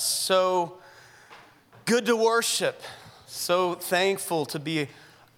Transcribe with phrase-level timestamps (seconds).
[0.00, 0.78] so
[1.84, 2.82] good to worship.
[3.26, 4.88] So thankful to be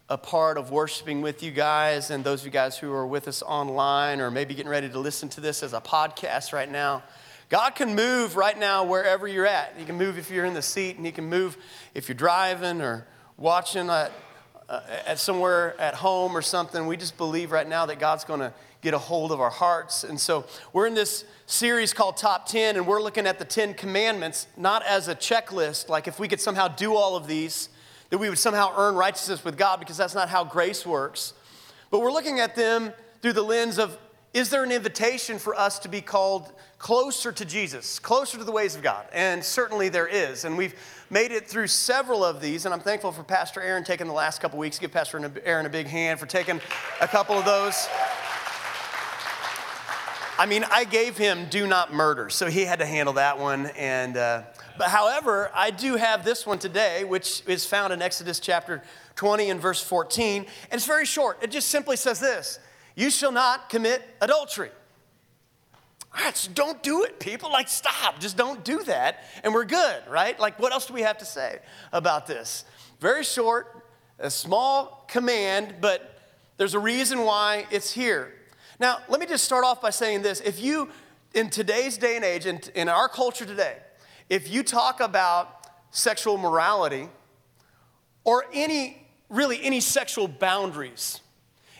[0.08, 3.26] a part of worshiping with you guys and those of you guys who are with
[3.26, 7.02] us online or maybe getting ready to listen to this as a podcast right now.
[7.48, 9.74] God can move right now wherever you're at.
[9.76, 11.56] He can move if you're in the seat, and He can move
[11.94, 14.10] if you're driving or watching at,
[14.68, 16.86] uh, at somewhere at home or something.
[16.86, 18.52] We just believe right now that God's going to
[18.86, 20.04] get a hold of our hearts.
[20.04, 23.74] And so we're in this series called Top 10, and we're looking at the 10
[23.74, 27.68] commandments, not as a checklist, like if we could somehow do all of these,
[28.10, 31.34] that we would somehow earn righteousness with God, because that's not how grace works.
[31.90, 33.98] But we're looking at them through the lens of
[34.32, 38.52] is there an invitation for us to be called closer to Jesus, closer to the
[38.52, 39.06] ways of God?
[39.12, 40.44] And certainly there is.
[40.44, 40.74] And we've
[41.08, 44.40] made it through several of these, and I'm thankful for Pastor Aaron taking the last
[44.40, 44.78] couple weeks.
[44.78, 46.60] Give Pastor Aaron a big hand for taking
[47.00, 47.88] a couple of those.
[50.38, 53.66] I mean, I gave him do not murder, so he had to handle that one.
[53.68, 54.42] And, uh,
[54.76, 58.82] but however, I do have this one today, which is found in Exodus chapter
[59.14, 60.42] 20 and verse 14.
[60.42, 61.42] And it's very short.
[61.42, 62.58] It just simply says this
[62.94, 64.70] You shall not commit adultery.
[66.14, 67.50] All right, so don't do it, people.
[67.50, 68.20] Like, stop.
[68.20, 69.24] Just don't do that.
[69.42, 70.38] And we're good, right?
[70.38, 71.60] Like, what else do we have to say
[71.94, 72.66] about this?
[73.00, 73.86] Very short,
[74.18, 76.20] a small command, but
[76.58, 78.35] there's a reason why it's here.
[78.78, 80.40] Now, let me just start off by saying this.
[80.40, 80.90] If you,
[81.34, 83.76] in today's day and age, in, in our culture today,
[84.28, 87.08] if you talk about sexual morality
[88.24, 91.20] or any, really any sexual boundaries,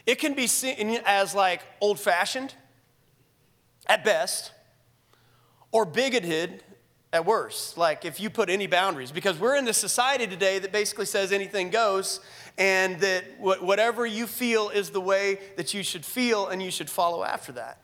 [0.06, 2.55] it can be seen as like old fashioned
[3.86, 4.53] at best
[5.72, 6.62] or bigoted
[7.17, 7.77] at worst.
[7.77, 11.33] Like if you put any boundaries, because we're in this society today that basically says
[11.33, 12.20] anything goes
[12.59, 16.89] and that whatever you feel is the way that you should feel and you should
[16.89, 17.83] follow after that.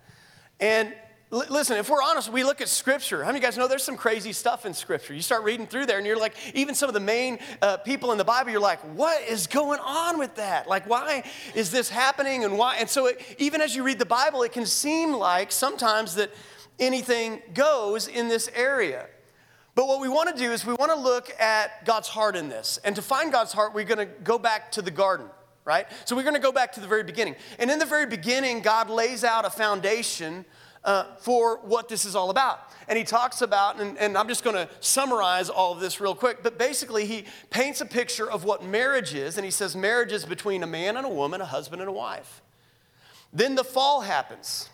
[0.61, 0.95] And
[1.31, 3.21] listen, if we're honest, we look at Scripture.
[3.21, 5.15] How many of you guys know there's some crazy stuff in Scripture?
[5.15, 8.13] You start reading through there, and you're like, even some of the main uh, people
[8.13, 10.69] in the Bible, you're like, what is going on with that?
[10.69, 12.77] Like, why is this happening, and why?
[12.77, 16.31] And so, it, even as you read the Bible, it can seem like sometimes that
[16.79, 19.07] anything goes in this area.
[19.75, 22.49] But what we want to do is we want to look at God's heart in
[22.49, 22.79] this.
[22.85, 25.27] And to find God's heart, we're going to go back to the garden,
[25.65, 25.87] right?
[26.05, 27.37] So we're going to go back to the very beginning.
[27.59, 30.45] And in the very beginning, God lays out a foundation
[30.85, 32.61] uh, for what this is all about.
[32.89, 36.15] And he talks about, and, and I'm just going to summarize all of this real
[36.15, 39.39] quick, but basically, he paints a picture of what marriage is.
[39.39, 41.93] And he says marriage is between a man and a woman, a husband and a
[41.93, 42.43] wife.
[43.33, 44.69] Then the fall happens.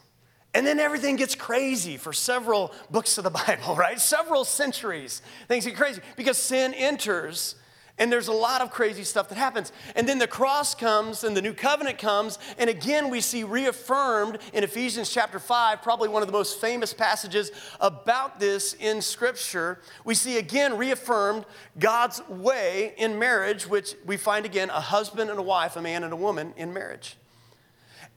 [0.54, 4.00] And then everything gets crazy for several books of the Bible, right?
[4.00, 5.22] Several centuries.
[5.46, 7.54] Things get crazy because sin enters
[7.98, 9.72] and there's a lot of crazy stuff that happens.
[9.96, 12.38] And then the cross comes and the new covenant comes.
[12.56, 16.94] And again, we see reaffirmed in Ephesians chapter 5, probably one of the most famous
[16.94, 17.50] passages
[17.80, 19.80] about this in Scripture.
[20.04, 21.44] We see again reaffirmed
[21.78, 26.04] God's way in marriage, which we find again a husband and a wife, a man
[26.04, 27.16] and a woman in marriage.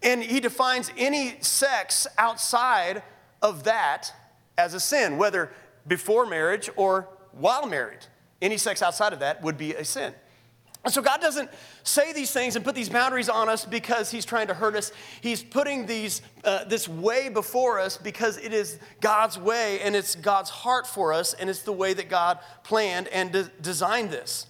[0.04, 3.04] And he defines any sex outside
[3.42, 4.14] of that
[4.58, 5.52] as a sin, whether
[5.88, 8.06] before marriage or while married.
[8.42, 10.14] Any sex outside of that would be a sin.
[10.88, 11.50] So God doesn't
[11.84, 14.92] say these things and put these boundaries on us because He's trying to hurt us.
[15.22, 20.16] He's putting these, uh, this way before us because it is God's way and it's
[20.16, 24.48] God's heart for us and it's the way that God planned and de- designed this.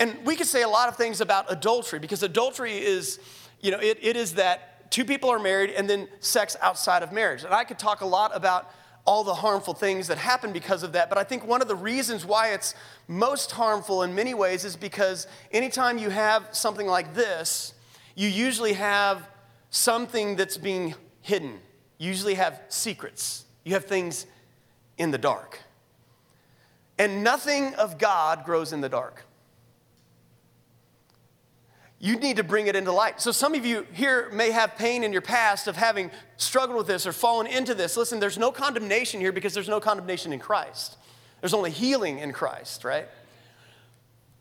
[0.00, 3.20] And we could say a lot of things about adultery because adultery is,
[3.60, 7.12] you know, it, it is that two people are married and then sex outside of
[7.12, 7.44] marriage.
[7.44, 8.70] And I could talk a lot about
[9.04, 11.74] all the harmful things that happen because of that, but I think one of the
[11.74, 12.74] reasons why it's
[13.06, 17.72] most harmful in many ways is because anytime you have something like this,
[18.14, 19.26] you usually have
[19.70, 21.58] something that's being hidden.
[21.96, 23.46] You usually have secrets.
[23.64, 24.26] You have things
[24.98, 25.58] in the dark.
[26.98, 29.24] And nothing of God grows in the dark
[32.00, 33.20] you need to bring it into light.
[33.20, 36.86] So, some of you here may have pain in your past of having struggled with
[36.86, 37.96] this or fallen into this.
[37.96, 40.96] Listen, there's no condemnation here because there's no condemnation in Christ.
[41.40, 43.08] There's only healing in Christ, right?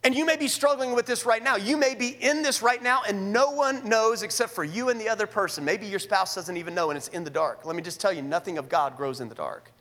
[0.04, 1.56] And you may be struggling with this right now.
[1.56, 5.02] You may be in this right now, and no one knows except for you and
[5.02, 5.66] the other person.
[5.66, 7.66] Maybe your spouse doesn't even know, and it's in the dark.
[7.66, 9.72] Let me just tell you nothing of God grows in the dark.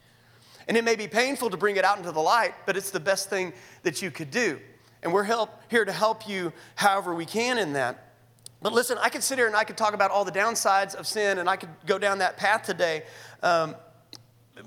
[0.66, 3.00] And it may be painful to bring it out into the light, but it's the
[3.00, 3.52] best thing
[3.82, 4.58] that you could do.
[5.06, 8.12] And we're help, here to help you however we can in that.
[8.60, 11.06] But listen, I could sit here and I could talk about all the downsides of
[11.06, 13.04] sin, and I could go down that path today.
[13.40, 13.76] Um,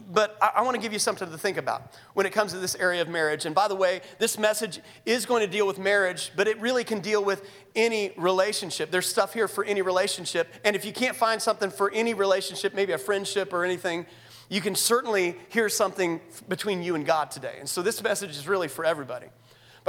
[0.10, 2.58] but I, I want to give you something to think about when it comes to
[2.58, 3.46] this area of marriage.
[3.46, 6.86] And by the way, this message is going to deal with marriage, but it really
[6.86, 7.46] can deal with
[7.76, 8.92] any relationship.
[8.92, 10.48] There's stuff here for any relationship.
[10.64, 14.06] And if you can't find something for any relationship, maybe a friendship or anything,
[14.48, 17.58] you can certainly hear something between you and God today.
[17.60, 19.28] And so this message is really for everybody.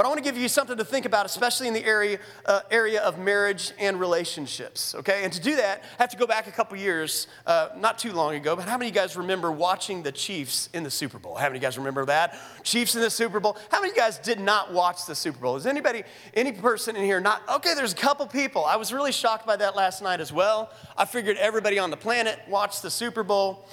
[0.01, 2.17] But I want to give you something to think about, especially in the area,
[2.47, 5.23] uh, area of marriage and relationships, okay?
[5.23, 8.11] And to do that, I have to go back a couple years, uh, not too
[8.11, 11.19] long ago, but how many of you guys remember watching the Chiefs in the Super
[11.19, 11.35] Bowl?
[11.35, 12.35] How many of you guys remember that?
[12.63, 13.59] Chiefs in the Super Bowl.
[13.69, 15.55] How many of you guys did not watch the Super Bowl?
[15.55, 16.01] Is anybody,
[16.33, 17.47] any person in here not?
[17.47, 18.65] Okay, there's a couple people.
[18.65, 20.71] I was really shocked by that last night as well.
[20.97, 23.67] I figured everybody on the planet watched the Super Bowl.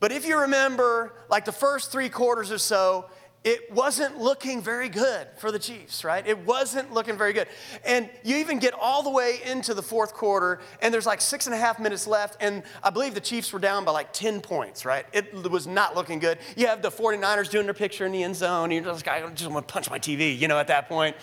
[0.00, 3.04] But if you remember, like the first three quarters or so,
[3.42, 6.26] it wasn't looking very good for the Chiefs, right?
[6.26, 7.48] It wasn't looking very good.
[7.86, 11.46] And you even get all the way into the fourth quarter, and there's like six
[11.46, 14.42] and a half minutes left, and I believe the Chiefs were down by like 10
[14.42, 15.06] points, right?
[15.14, 16.38] It was not looking good.
[16.54, 19.26] You have the 49ers doing their picture in the end zone, you're just like, I
[19.30, 21.16] just want to punch my TV, you know, at that point.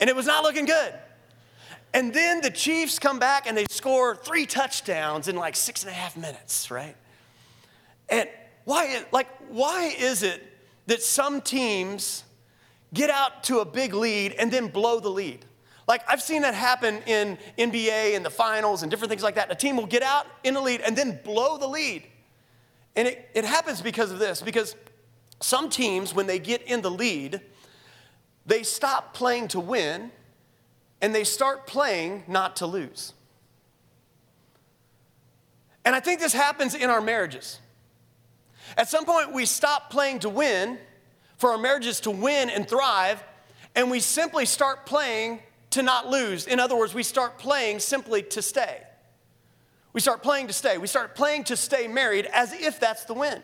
[0.00, 0.94] And it was not looking good.
[1.92, 5.90] And then the Chiefs come back and they score three touchdowns in like six and
[5.90, 6.96] a half minutes, right?
[8.08, 8.30] And
[8.64, 10.42] why, like, why is it
[10.88, 12.24] that some teams
[12.94, 15.44] get out to a big lead and then blow the lead.
[15.86, 19.52] Like I've seen that happen in NBA and the finals and different things like that.
[19.52, 22.04] A team will get out in the lead and then blow the lead.
[22.96, 24.74] And it, it happens because of this, because
[25.40, 27.42] some teams, when they get in the lead,
[28.46, 30.10] they stop playing to win
[31.02, 33.12] and they start playing not to lose.
[35.84, 37.60] And I think this happens in our marriages.
[38.76, 40.78] At some point, we stop playing to win
[41.36, 43.22] for our marriages to win and thrive,
[43.74, 46.46] and we simply start playing to not lose.
[46.46, 48.82] In other words, we start playing simply to stay.
[49.92, 50.78] We start playing to stay.
[50.78, 53.42] We start playing to stay married as if that's the win.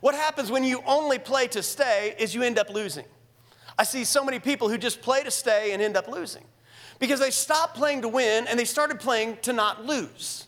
[0.00, 3.04] What happens when you only play to stay is you end up losing.
[3.78, 6.44] I see so many people who just play to stay and end up losing
[6.98, 10.46] because they stopped playing to win and they started playing to not lose.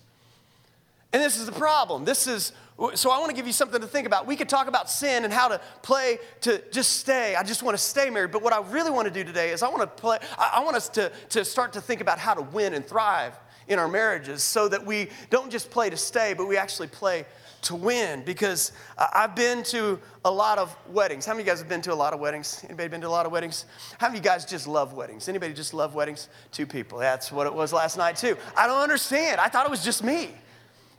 [1.12, 2.04] And this is the problem.
[2.04, 2.52] This is
[2.94, 4.26] so I want to give you something to think about.
[4.26, 7.34] We could talk about sin and how to play to just stay.
[7.34, 8.32] I just want to stay married.
[8.32, 10.76] But what I really want to do today is I want to play, I want
[10.76, 13.38] us to, to start to think about how to win and thrive
[13.68, 17.24] in our marriages so that we don't just play to stay, but we actually play
[17.62, 18.22] to win.
[18.24, 21.24] Because I've been to a lot of weddings.
[21.24, 22.62] How many of you guys have been to a lot of weddings?
[22.64, 23.64] Anybody been to a lot of weddings?
[23.98, 25.30] How many of you guys just love weddings?
[25.30, 26.28] Anybody just love weddings?
[26.52, 26.98] Two people.
[26.98, 28.36] That's what it was last night too.
[28.54, 29.40] I don't understand.
[29.40, 30.34] I thought it was just me.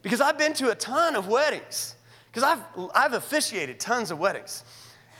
[0.01, 1.95] Because I've been to a ton of weddings,
[2.31, 2.61] because I've,
[2.93, 4.63] I've officiated tons of weddings.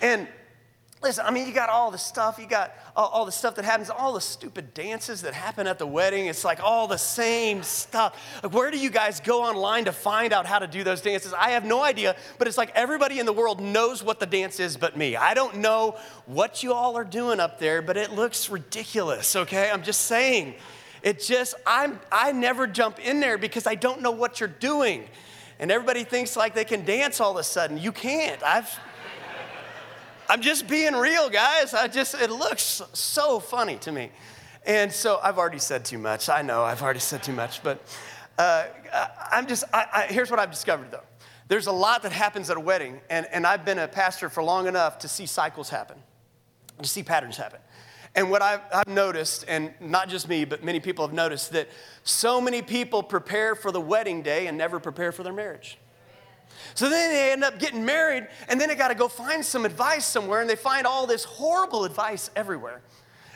[0.01, 0.27] And
[1.01, 3.65] listen, I mean, you got all the stuff, you got all, all, the stuff that
[3.65, 6.25] happens, all the stupid dances that happen at the wedding.
[6.25, 8.19] It's like all the same stuff.
[8.43, 11.33] Like, where do you guys go online to find out how to do those dances?
[11.33, 14.59] I have no idea, but it's like everybody in the world knows what the dance
[14.59, 15.15] is but me.
[15.15, 19.69] I don't know what you all are doing up there, but it looks ridiculous, okay?
[19.69, 20.55] I'm just saying.
[21.07, 25.07] It just, I'm, I never jump in there because I don't know what you're doing.
[25.57, 27.77] And everybody thinks like they can dance all of a sudden.
[27.77, 28.43] You can't.
[28.43, 28.77] I've,
[30.27, 31.73] I'm just being real, guys.
[31.73, 34.11] I just, it looks so funny to me.
[34.65, 36.27] And so I've already said too much.
[36.27, 37.81] I know I've already said too much, but
[38.37, 38.65] uh,
[39.31, 41.05] I'm just, I, I, here's what I've discovered though.
[41.47, 44.43] There's a lot that happens at a wedding, and, and I've been a pastor for
[44.43, 45.95] long enough to see cycles happen,
[46.81, 47.61] to see patterns happen.
[48.17, 51.69] And what I've, I've, noticed, and not just me, but many people have noticed, that
[52.03, 55.77] so many people prepare for the wedding day and never prepare for their marriage.
[56.73, 59.65] So then they end up getting married, and then they got to go find some
[59.65, 62.81] advice somewhere, and they find all this horrible advice everywhere.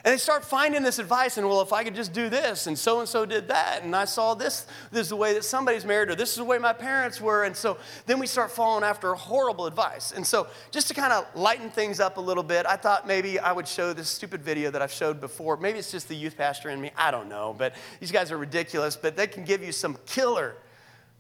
[0.04, 2.78] And they start finding this advice, and well, if I could just do this, and
[2.78, 5.86] so and so did that, and I saw this, this is the way that somebody's
[5.86, 7.44] married, or this is the way my parents were.
[7.44, 7.78] And so
[8.08, 10.12] then we start falling after horrible advice.
[10.12, 13.40] And so, just to kind of lighten things up a little bit, I thought maybe
[13.40, 15.58] I would show this stupid video that I've showed before.
[15.58, 17.56] Maybe it's just the youth pastor in me, I don't know.
[17.58, 20.56] But these guys are ridiculous, but they can give you some killer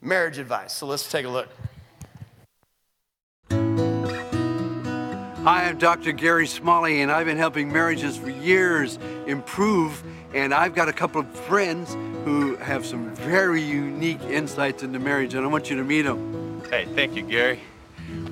[0.01, 0.73] marriage advice.
[0.73, 1.49] So let's take a look.
[5.43, 6.11] Hi, I'm Dr.
[6.11, 10.03] Gary Smalley, and I've been helping marriages for years improve.
[10.35, 11.95] And I've got a couple of friends
[12.25, 16.61] who have some very unique insights into marriage, and I want you to meet them.
[16.69, 17.59] Hey, thank you, Gary.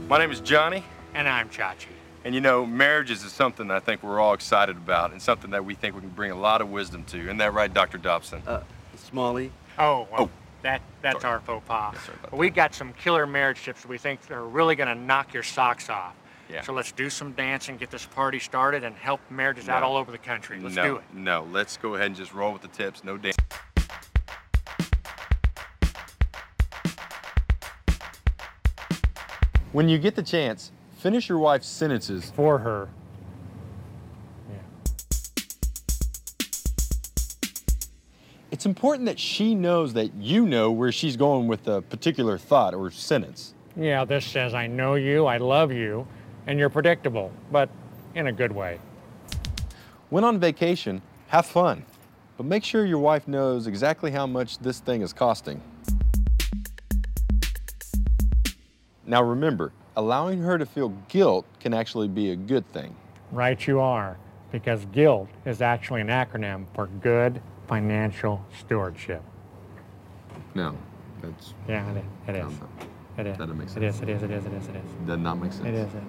[0.07, 0.83] My name is Johnny.
[1.15, 1.87] And I'm Chachi.
[2.25, 5.65] And you know, marriages is something I think we're all excited about and something that
[5.65, 7.17] we think we can bring a lot of wisdom to.
[7.17, 7.97] Isn't that right, Dr.
[7.97, 8.43] Dobson?
[8.45, 8.61] Uh,
[8.97, 9.51] Smalley?
[9.79, 10.29] Oh, well, oh.
[10.61, 11.33] That, that's Sorry.
[11.33, 11.95] our faux pas.
[12.31, 15.89] we got some killer marriage tips we think are really going to knock your socks
[15.89, 16.13] off.
[16.49, 16.61] Yeah.
[16.61, 19.73] So let's do some dancing, get this party started, and help marriages no.
[19.73, 20.59] out all over the country.
[20.59, 21.03] Let's no, do it.
[21.13, 23.03] No, let's go ahead and just roll with the tips.
[23.03, 23.37] No dance.
[29.71, 32.89] When you get the chance, finish your wife's sentences for her.
[38.51, 42.73] It's important that she knows that you know where she's going with a particular thought
[42.73, 43.53] or sentence.
[43.77, 46.07] Yeah, this says, I know you, I love you,
[46.47, 47.69] and you're predictable, but
[48.15, 48.79] in a good way.
[50.09, 51.85] When on vacation, have fun,
[52.37, 55.61] but make sure your wife knows exactly how much this thing is costing.
[59.05, 62.95] Now remember, allowing her to feel guilt can actually be a good thing.
[63.31, 64.17] Right, you are,
[64.51, 69.21] because guilt is actually an acronym for good financial stewardship.
[70.55, 70.75] No,
[71.21, 72.03] that's Yeah, it.
[72.27, 72.53] It is.
[73.19, 73.29] No, no.
[73.29, 73.37] It is.
[73.37, 74.01] That doesn't make It is.
[74.01, 74.23] It is.
[74.23, 74.45] It is.
[74.45, 74.67] It is.
[74.67, 75.07] It is.
[75.07, 75.67] does not make sense.
[75.67, 75.93] It is.
[75.93, 76.03] It.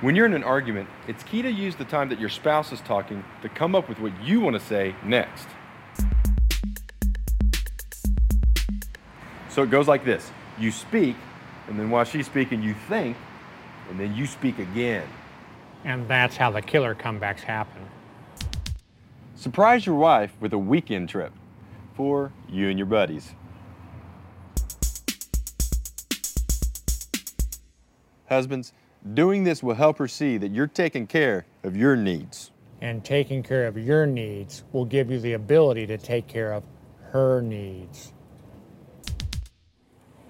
[0.00, 2.80] When you're in an argument, it's key to use the time that your spouse is
[2.80, 5.46] talking to come up with what you want to say next.
[9.50, 11.16] So it goes like this you speak,
[11.68, 13.16] and then while she's speaking, you think,
[13.88, 15.06] and then you speak again.
[15.84, 17.82] And that's how the killer comebacks happen.
[19.36, 21.32] Surprise your wife with a weekend trip
[21.94, 23.34] for you and your buddies.
[28.30, 28.72] Husbands,
[29.14, 32.52] doing this will help her see that you're taking care of your needs.
[32.80, 36.62] And taking care of your needs will give you the ability to take care of
[37.10, 38.12] her needs.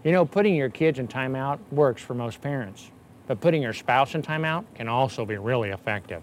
[0.02, 2.90] You know, putting your kids in timeout works for most parents,
[3.26, 6.22] but putting your spouse in timeout can also be really effective.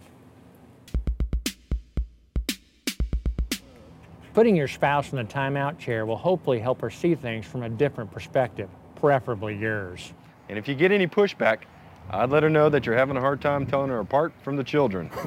[4.33, 7.69] Putting your spouse in the timeout chair will hopefully help her see things from a
[7.69, 10.11] different perspective, preferably yours.
[10.49, 11.63] And if you get any pushback,
[12.09, 14.63] I'd let her know that you're having a hard time telling her apart from the
[14.63, 15.09] children.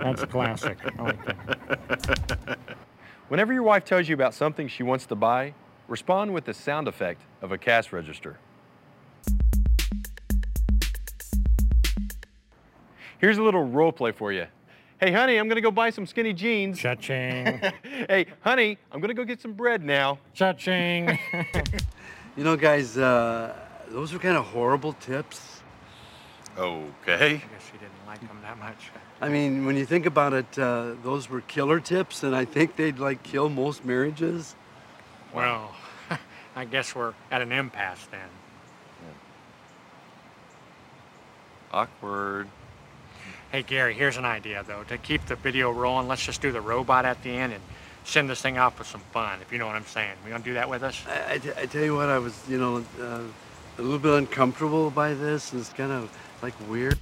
[0.00, 0.78] That's classic.
[0.98, 2.58] I like that.
[3.28, 5.54] Whenever your wife tells you about something she wants to buy,
[5.88, 8.38] respond with the sound effect of a cash register.
[13.18, 14.46] Here's a little role play for you.
[15.00, 16.78] Hey, honey, I'm gonna go buy some skinny jeans.
[16.78, 17.60] Cha-ching.
[18.08, 20.18] hey, honey, I'm gonna go get some bread now.
[20.34, 21.18] Cha-ching.
[22.36, 23.54] You know, guys, uh,
[23.88, 25.62] those are kind of horrible tips.
[26.58, 27.14] Okay.
[27.14, 28.90] I guess she didn't like them that much.
[29.20, 32.76] I mean, when you think about it, uh, those were killer tips, and I think
[32.76, 34.54] they'd like kill most marriages.
[35.34, 35.74] Well,
[36.56, 38.28] I guess we're at an impasse then.
[41.72, 42.48] Awkward.
[43.50, 44.82] Hey, Gary, here's an idea, though.
[44.84, 47.62] To keep the video rolling, let's just do the robot at the end and
[48.06, 50.12] send this thing out for some fun, if you know what I'm saying.
[50.24, 51.02] You gonna do that with us?
[51.08, 53.20] I, I t- I tell you what, I was, you know, uh,
[53.78, 55.52] a little bit uncomfortable by this.
[55.52, 56.10] It's kind of
[56.40, 56.98] like weird.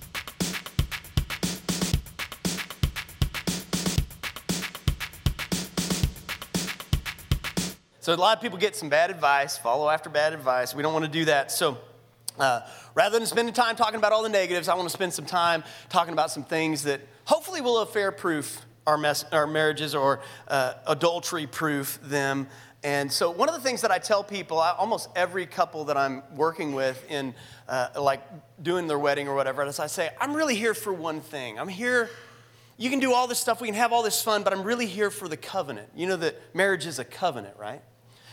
[8.01, 10.75] So a lot of people get some bad advice, follow after bad advice.
[10.75, 11.51] We don't want to do that.
[11.51, 11.79] So
[12.39, 12.61] uh,
[12.95, 15.65] rather than spending time talking about all the negatives, I want to spend some time
[15.89, 20.75] talking about some things that hopefully will affair proof our, mess, our marriages or uh,
[20.87, 22.49] adultery proof them.
[22.83, 25.97] And so one of the things that I tell people, I, almost every couple that
[25.97, 27.35] I'm working with in
[27.69, 28.23] uh, like
[28.63, 31.59] doing their wedding or whatever, is I say, I'm really here for one thing.
[31.59, 32.11] I'm here
[32.77, 34.87] you can do all this stuff, we can have all this fun, but I'm really
[34.87, 35.91] here for the covenant.
[35.95, 37.81] You know that marriage is a covenant, right?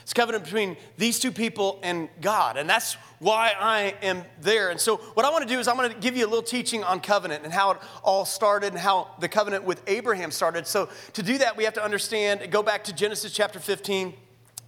[0.04, 4.70] It's covenant between these two people and God, and that's why I am there.
[4.70, 6.42] And so, what I want to do is, I'm going to give you a little
[6.42, 10.66] teaching on covenant and how it all started and how the covenant with Abraham started.
[10.66, 14.14] So, to do that, we have to understand, go back to Genesis chapter 15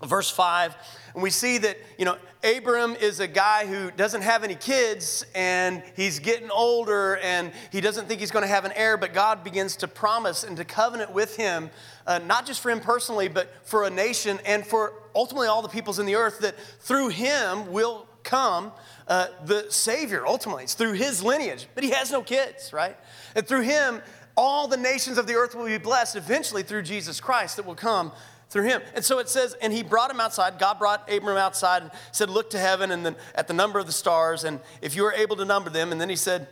[0.06, 0.76] verse 5
[1.14, 5.26] and we see that you know abram is a guy who doesn't have any kids
[5.34, 9.14] and he's getting older and he doesn't think he's going to have an heir but
[9.14, 11.70] god begins to promise and to covenant with him
[12.06, 15.70] uh, not just for him personally but for a nation and for ultimately all the
[15.70, 18.72] peoples in the earth that through him will come
[19.08, 22.98] uh, the savior ultimately it's through his lineage but he has no kids right
[23.36, 24.02] and through him
[24.36, 27.76] all the nations of the earth will be blessed eventually through jesus christ that will
[27.76, 28.12] come
[28.54, 28.82] through him.
[28.94, 30.60] And so it says, and he brought him outside.
[30.60, 33.88] God brought Abram outside and said, Look to heaven and then at the number of
[33.88, 35.92] the stars, and if you are able to number them.
[35.92, 36.48] And then he said,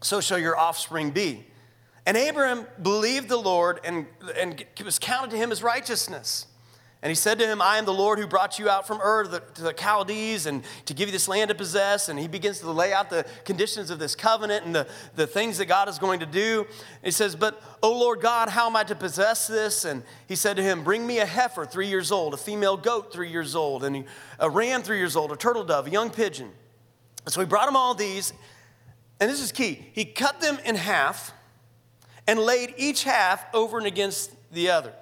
[0.00, 1.44] So shall your offspring be.
[2.06, 4.06] And Abram believed the Lord, and,
[4.38, 6.46] and it was counted to him as righteousness.
[7.04, 9.24] And he said to him, I am the Lord who brought you out from Ur
[9.24, 12.08] to the, to the Chaldees and to give you this land to possess.
[12.08, 15.58] And he begins to lay out the conditions of this covenant and the, the things
[15.58, 16.60] that God is going to do.
[16.60, 19.84] And he says, But, O Lord God, how am I to possess this?
[19.84, 23.12] And he said to him, Bring me a heifer, three years old, a female goat,
[23.12, 24.06] three years old, and
[24.38, 26.50] a ram, three years old, a turtle dove, a young pigeon.
[27.26, 28.32] And so he brought him all these.
[29.20, 29.90] And this is key.
[29.92, 31.34] He cut them in half
[32.26, 34.94] and laid each half over and against the other.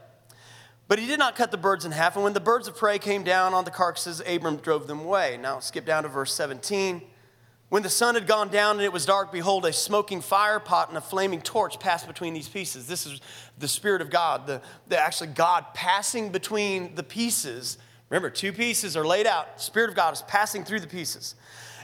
[0.92, 2.16] But he did not cut the birds in half.
[2.16, 5.38] And when the birds of prey came down on the carcasses, Abram drove them away.
[5.40, 7.00] Now, skip down to verse 17.
[7.70, 10.90] When the sun had gone down and it was dark, behold, a smoking fire pot
[10.90, 12.86] and a flaming torch passed between these pieces.
[12.86, 13.22] This is
[13.56, 17.78] the Spirit of God, the, the actually God passing between the pieces
[18.12, 19.58] Remember, two pieces are laid out.
[19.58, 21.34] Spirit of God is passing through the pieces.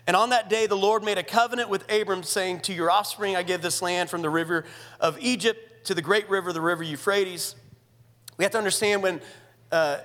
[0.06, 3.34] And on that day, the Lord made a covenant with Abram, saying, To your offspring
[3.34, 4.66] I give this land from the river
[5.00, 7.54] of Egypt to the great river, the river Euphrates.
[8.38, 9.20] We have to understand when,
[9.70, 9.98] uh,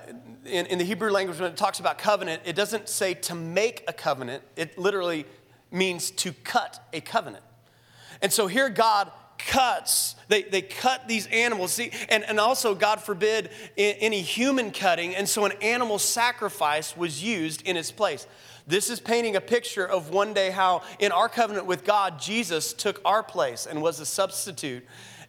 [0.44, 3.84] in, in the Hebrew language, when it talks about covenant, it doesn't say to make
[3.88, 5.24] a covenant, it literally
[5.70, 7.44] means to cut a covenant.
[8.20, 10.16] And so here, God cuts.
[10.28, 11.72] They, they cut these animals.
[11.72, 15.14] See, and, and also, God forbid any human cutting.
[15.14, 18.26] And so, an animal sacrifice was used in its place.
[18.66, 22.72] This is painting a picture of one day how, in our covenant with God, Jesus
[22.72, 24.84] took our place and was a substitute,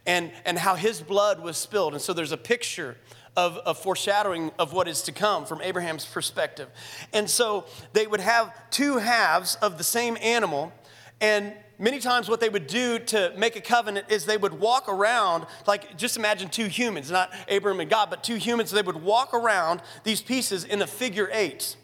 [0.06, 1.92] and, and how his blood was spilled.
[1.92, 2.96] And so, there's a picture
[3.36, 6.68] of, of foreshadowing of what is to come from Abraham's perspective.
[7.12, 10.72] And so, they would have two halves of the same animal,
[11.20, 14.88] and many times what they would do to make a covenant is they would walk
[14.88, 19.02] around, like just imagine two humans, not Abraham and God, but two humans, they would
[19.02, 21.76] walk around these pieces in a figure eight.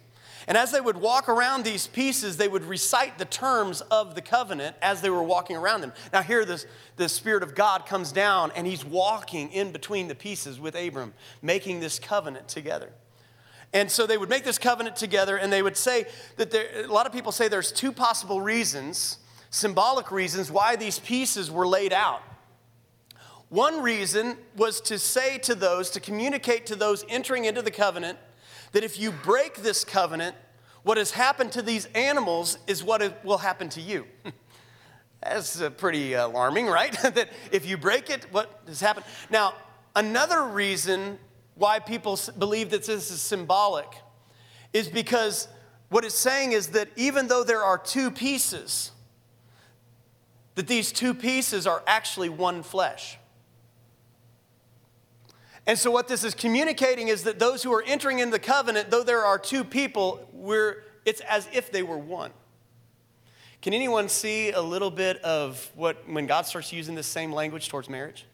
[0.47, 4.23] And as they would walk around these pieces, they would recite the terms of the
[4.23, 5.93] covenant as they were walking around them.
[6.13, 10.15] Now, here, this, the Spirit of God comes down and he's walking in between the
[10.15, 12.91] pieces with Abram, making this covenant together.
[13.73, 16.05] And so they would make this covenant together, and they would say
[16.37, 19.19] that there, a lot of people say there's two possible reasons
[19.53, 22.23] symbolic reasons why these pieces were laid out.
[23.51, 28.19] One reason was to say to those, to communicate to those entering into the covenant,
[28.73, 30.35] that if you break this covenant,
[30.83, 34.07] what has happened to these animals is what will happen to you.
[35.23, 36.93] That's uh, pretty alarming, right?
[37.15, 39.07] that if you break it, what has happened?
[39.31, 39.55] Now,
[39.95, 41.19] another reason
[41.55, 43.87] why people believe that this is symbolic
[44.73, 45.49] is because
[45.91, 48.91] what it's saying is that even though there are two pieces,
[50.55, 53.19] that these two pieces are actually one flesh.
[55.67, 58.91] And so, what this is communicating is that those who are entering into the covenant,
[58.91, 62.33] though there are two people, we're, it's as if they were one.
[63.61, 67.69] Can anyone see a little bit of what, when God starts using this same language
[67.69, 68.27] towards marriage?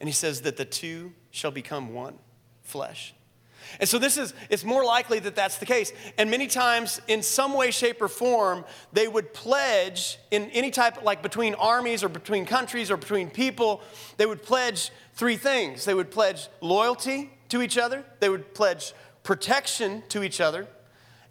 [0.00, 2.18] And he says that the two shall become one
[2.62, 3.14] flesh.
[3.80, 5.92] And so this is, it's more likely that that's the case.
[6.18, 11.02] And many times, in some way, shape, or form, they would pledge in any type,
[11.02, 13.82] like between armies or between countries or between people,
[14.16, 15.84] they would pledge three things.
[15.84, 20.68] They would pledge loyalty to each other, they would pledge protection to each other,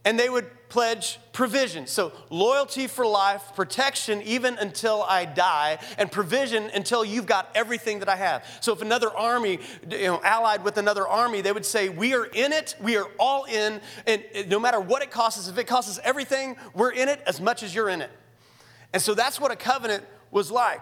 [0.03, 1.87] and they would pledge provision.
[1.87, 7.99] So, loyalty for life, protection even until I die, and provision until you've got everything
[7.99, 8.45] that I have.
[8.61, 12.25] So, if another army, you know, allied with another army, they would say, We are
[12.25, 15.67] in it, we are all in, and no matter what it costs us, if it
[15.67, 18.11] costs us everything, we're in it as much as you're in it.
[18.93, 20.81] And so, that's what a covenant was like.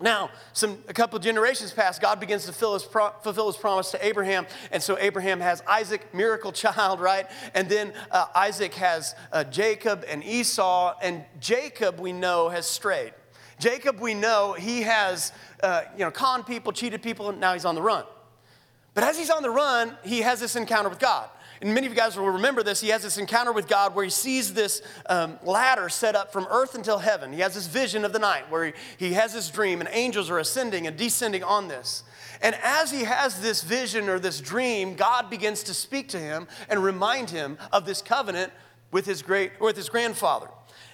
[0.00, 4.04] Now, some, a couple generations pass, God begins to his pro, fulfill his promise to
[4.04, 4.46] Abraham.
[4.72, 7.30] And so Abraham has Isaac, miracle child, right?
[7.54, 10.94] And then uh, Isaac has uh, Jacob and Esau.
[11.00, 13.12] And Jacob, we know, has strayed.
[13.60, 17.64] Jacob, we know, he has, uh, you know, conned people, cheated people, and now he's
[17.64, 18.04] on the run.
[18.94, 21.28] But as he's on the run, he has this encounter with God
[21.60, 24.04] and many of you guys will remember this, he has this encounter with God where
[24.04, 27.32] he sees this um, ladder set up from earth until heaven.
[27.32, 30.30] He has this vision of the night where he, he has this dream, and angels
[30.30, 32.04] are ascending and descending on this.
[32.42, 36.48] And as he has this vision or this dream, God begins to speak to him
[36.68, 38.52] and remind him of this covenant
[38.90, 40.48] with his great with his grandfather.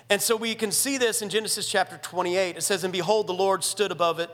[0.09, 2.57] And so we can see this in Genesis chapter 28.
[2.57, 4.31] It says, And behold, the Lord stood above it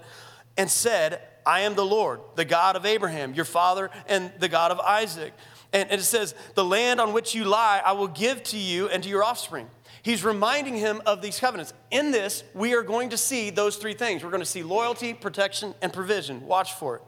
[0.57, 4.73] and said, I am the Lord, the God of Abraham, your father, and the God
[4.73, 5.33] of Isaac.
[5.77, 9.03] And, it says, The land on which you lie, I will give to you and
[9.03, 9.69] to your offspring.
[10.03, 11.75] He's reminding him of these covenants.
[11.91, 14.25] In this, we are going to see those three things.
[14.25, 16.47] We're going to see loyalty, protection, and provision.
[16.47, 17.03] Watch for it.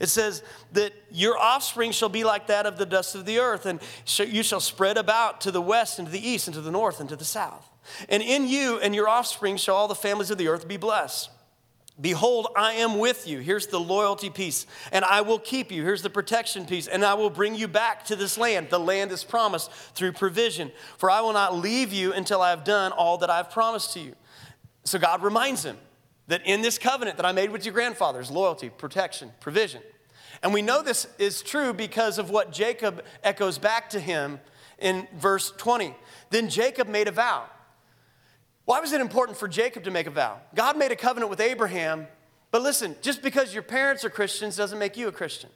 [0.00, 3.66] It says that your offspring shall be like that of the dust of the earth,
[3.66, 3.80] and
[4.18, 7.00] you shall spread about to the west and to the east and to the north
[7.00, 7.70] and to the south.
[8.08, 11.30] And in you and your offspring shall all the families of the earth be blessed.
[12.00, 13.40] Behold, I am with you.
[13.40, 14.66] Here's the loyalty piece.
[14.90, 15.82] And I will keep you.
[15.82, 16.86] Here's the protection piece.
[16.86, 18.70] And I will bring you back to this land.
[18.70, 20.72] The land is promised through provision.
[20.96, 24.00] For I will not leave you until I have done all that I've promised to
[24.00, 24.14] you.
[24.84, 25.76] So God reminds him
[26.28, 29.82] that in this covenant that I made with your grandfathers, loyalty, protection, provision.
[30.42, 34.40] And we know this is true because of what Jacob echoes back to him
[34.78, 35.94] in verse 20.
[36.30, 37.44] Then Jacob made a vow.
[38.70, 40.38] Why was it important for Jacob to make a vow?
[40.54, 42.06] God made a covenant with Abraham,
[42.52, 45.50] but listen, just because your parents are Christians doesn't make you a Christian.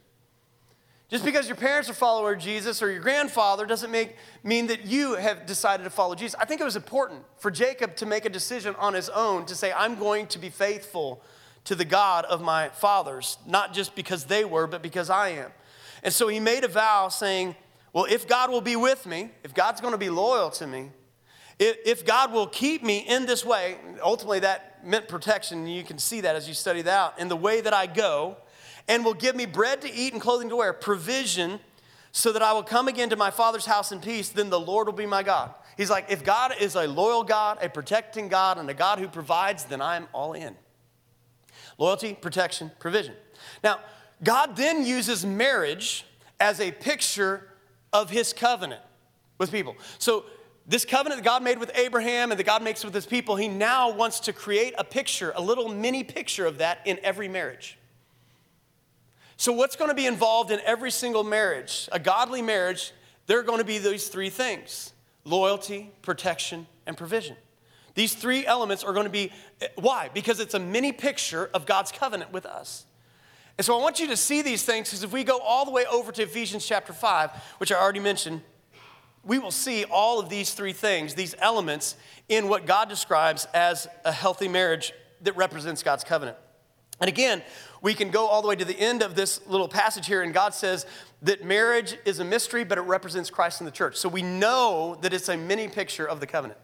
[1.10, 4.86] Just because your parents are followers of Jesus or your grandfather doesn't make, mean that
[4.86, 6.34] you have decided to follow Jesus.
[6.40, 9.54] I think it was important for Jacob to make a decision on his own to
[9.54, 11.22] say, I'm going to be faithful
[11.66, 15.52] to the God of my fathers, not just because they were, but because I am.
[16.02, 17.54] And so he made a vow saying,
[17.92, 20.90] Well, if God will be with me, if God's going to be loyal to me,
[21.58, 25.66] if God will keep me in this way, ultimately that meant protection.
[25.66, 27.18] You can see that as you study that out.
[27.18, 28.36] In the way that I go,
[28.88, 31.60] and will give me bread to eat and clothing to wear, provision,
[32.12, 34.86] so that I will come again to my Father's house in peace, then the Lord
[34.86, 35.54] will be my God.
[35.76, 39.08] He's like, if God is a loyal God, a protecting God, and a God who
[39.08, 40.54] provides, then I'm all in.
[41.78, 43.14] Loyalty, protection, provision.
[43.64, 43.80] Now,
[44.22, 46.04] God then uses marriage
[46.38, 47.48] as a picture
[47.92, 48.82] of his covenant
[49.38, 49.76] with people.
[49.98, 50.24] So,
[50.66, 53.48] this covenant that God made with Abraham and that God makes with his people, he
[53.48, 57.78] now wants to create a picture, a little mini picture of that in every marriage.
[59.36, 62.92] So, what's going to be involved in every single marriage, a godly marriage?
[63.26, 64.92] There are going to be these three things
[65.24, 67.36] loyalty, protection, and provision.
[67.94, 69.32] These three elements are going to be,
[69.76, 70.10] why?
[70.12, 72.86] Because it's a mini picture of God's covenant with us.
[73.56, 75.70] And so I want you to see these things because if we go all the
[75.70, 78.42] way over to Ephesians chapter 5, which I already mentioned,
[79.26, 81.96] we will see all of these three things, these elements,
[82.28, 86.36] in what God describes as a healthy marriage that represents God's covenant.
[87.00, 87.42] And again,
[87.82, 90.32] we can go all the way to the end of this little passage here, and
[90.32, 90.86] God says
[91.22, 93.96] that marriage is a mystery, but it represents Christ in the church.
[93.96, 96.58] So we know that it's a mini picture of the covenant.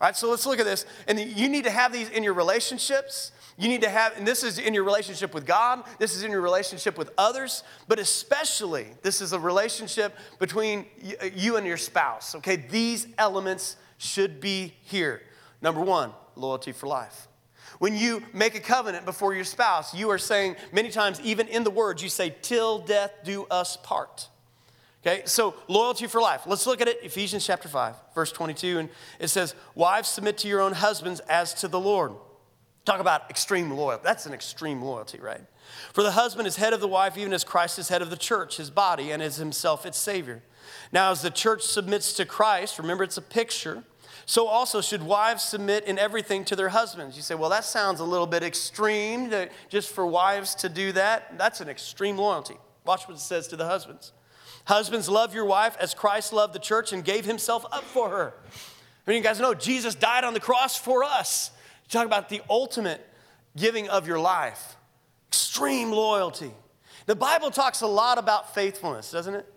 [0.00, 0.86] All right, so let's look at this.
[1.06, 3.32] And you need to have these in your relationships.
[3.58, 6.30] You need to have, and this is in your relationship with God, this is in
[6.30, 10.86] your relationship with others, but especially this is a relationship between
[11.34, 12.36] you and your spouse.
[12.36, 15.22] Okay, these elements should be here.
[15.60, 17.26] Number one, loyalty for life.
[17.80, 21.64] When you make a covenant before your spouse, you are saying many times, even in
[21.64, 24.28] the words, you say, till death do us part.
[25.02, 26.42] Okay, so loyalty for life.
[26.46, 30.48] Let's look at it, Ephesians chapter 5, verse 22, and it says, Wives, submit to
[30.48, 32.12] your own husbands as to the Lord.
[32.88, 34.00] Talk about extreme loyalty.
[34.02, 35.42] That's an extreme loyalty, right?
[35.92, 38.16] For the husband is head of the wife, even as Christ is head of the
[38.16, 40.42] church, his body, and is himself its Savior.
[40.90, 43.84] Now, as the church submits to Christ, remember it's a picture,
[44.24, 47.14] so also should wives submit in everything to their husbands.
[47.14, 50.90] You say, well, that sounds a little bit extreme to, just for wives to do
[50.92, 51.36] that.
[51.36, 52.56] That's an extreme loyalty.
[52.86, 54.14] Watch what it says to the husbands.
[54.64, 58.32] Husbands, love your wife as Christ loved the church and gave himself up for her.
[59.06, 61.50] I mean, you guys know Jesus died on the cross for us.
[61.88, 63.00] You talk about the ultimate
[63.56, 64.76] giving of your life,
[65.28, 66.50] extreme loyalty.
[67.06, 69.54] The Bible talks a lot about faithfulness, doesn't it?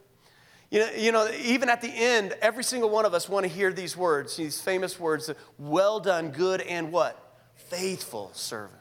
[0.70, 3.52] You know, you know, even at the end, every single one of us want to
[3.52, 7.22] hear these words, these famous words, well done, good and what?
[7.56, 8.80] Faithful servant.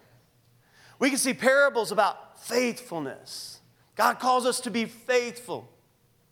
[1.01, 3.59] We can see parables about faithfulness.
[3.97, 5.69] God calls us to be faithful.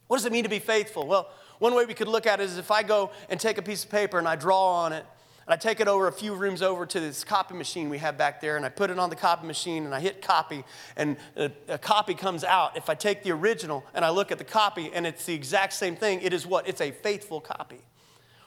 [0.07, 1.09] What does it mean to be faithful?
[1.09, 1.28] Well,
[1.59, 3.83] one way we could look at it is if I go and take a piece
[3.83, 5.04] of paper and I draw on it
[5.48, 8.18] and I take it over a few rooms over to this copy machine we have
[8.18, 10.62] back there, and I put it on the copy machine, and I hit copy,
[10.94, 12.76] and a, a, copy comes out.
[12.76, 15.72] If I take the original and I look at the copy, and it's the exact
[15.72, 16.68] same thing, it is what?
[16.68, 17.80] It's a faithful copy.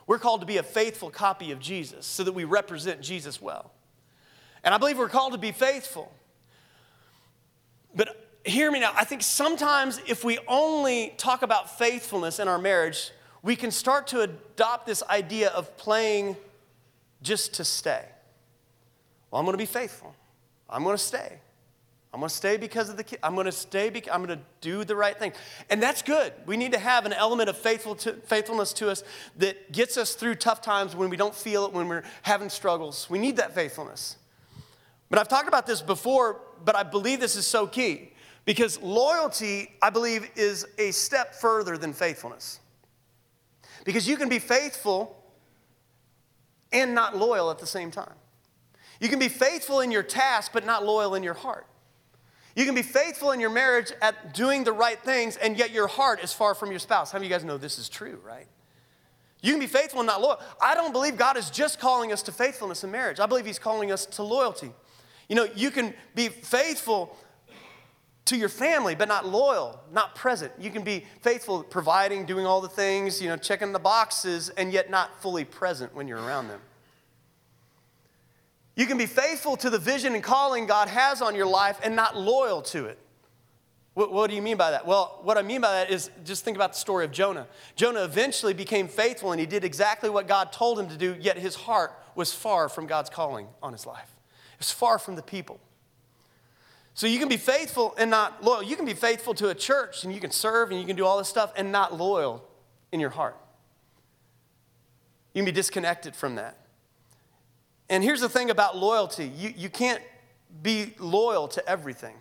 [0.06, 3.72] We're called to be a faithful copy of Jesus so that we represent Jesus well.
[4.64, 6.14] And I believe we're called to be faithful.
[7.96, 12.60] But hear me now, I think sometimes if we only talk about faithfulness in our
[12.60, 13.10] marriage,
[13.42, 16.38] we can start to adopt this idea of playing
[17.22, 18.04] just to stay.
[19.30, 20.16] Well, I'm going to be faithful.
[20.70, 21.40] I'm going to stay.
[22.14, 23.20] I'm going to stay because of the kid.
[23.24, 25.32] I'm going to stay because I'm going to do the right thing.
[25.70, 26.34] And that's good.
[26.46, 29.04] We need to have an element of faithful to, faithfulness to us
[29.38, 33.10] that gets us through tough times when we don't feel it, when we're having struggles.
[33.10, 34.18] We need that faithfulness.
[35.10, 38.12] But I've talked about this before, but I believe this is so key
[38.44, 42.60] because loyalty, I believe, is a step further than faithfulness.
[43.86, 45.21] Because you can be faithful
[46.72, 48.14] and not loyal at the same time.
[49.00, 51.66] You can be faithful in your task, but not loyal in your heart.
[52.56, 55.88] You can be faithful in your marriage at doing the right things, and yet your
[55.88, 57.12] heart is far from your spouse.
[57.12, 58.48] How many of you guys know this is true, right?
[59.42, 60.40] You can be faithful and not loyal.
[60.62, 63.20] I don't believe God is just calling us to faithfulness in marriage.
[63.20, 64.72] I believe He's calling us to loyalty.
[65.30, 67.18] You know, you can be faithful
[68.26, 70.52] to your family, but not loyal, not present.
[70.60, 74.72] You can be faithful, providing, doing all the things, you know, checking the boxes, and
[74.72, 76.62] yet not fully present when you're around them.
[78.76, 81.96] You can be faithful to the vision and calling God has on your life and
[81.96, 82.98] not loyal to it.
[83.94, 84.88] What, what, do you mean by that?
[84.88, 87.48] Well, what I mean by that is just think about the story of Jonah.
[87.76, 91.38] Jonah eventually became faithful and he did exactly what God told him to do, yet
[91.38, 94.16] his heart was far from God's calling on his life.
[94.54, 95.60] It was far from the people.
[96.94, 98.64] So you can be faithful and not loyal.
[98.64, 101.06] You can be faithful to a church and you can serve and you can do
[101.06, 102.48] all this stuff and not loyal
[102.92, 103.38] in your heart.
[105.34, 106.58] You can be disconnected from that.
[107.90, 110.02] And here's the thing about loyalty you, you can't
[110.62, 112.16] be loyal to everything.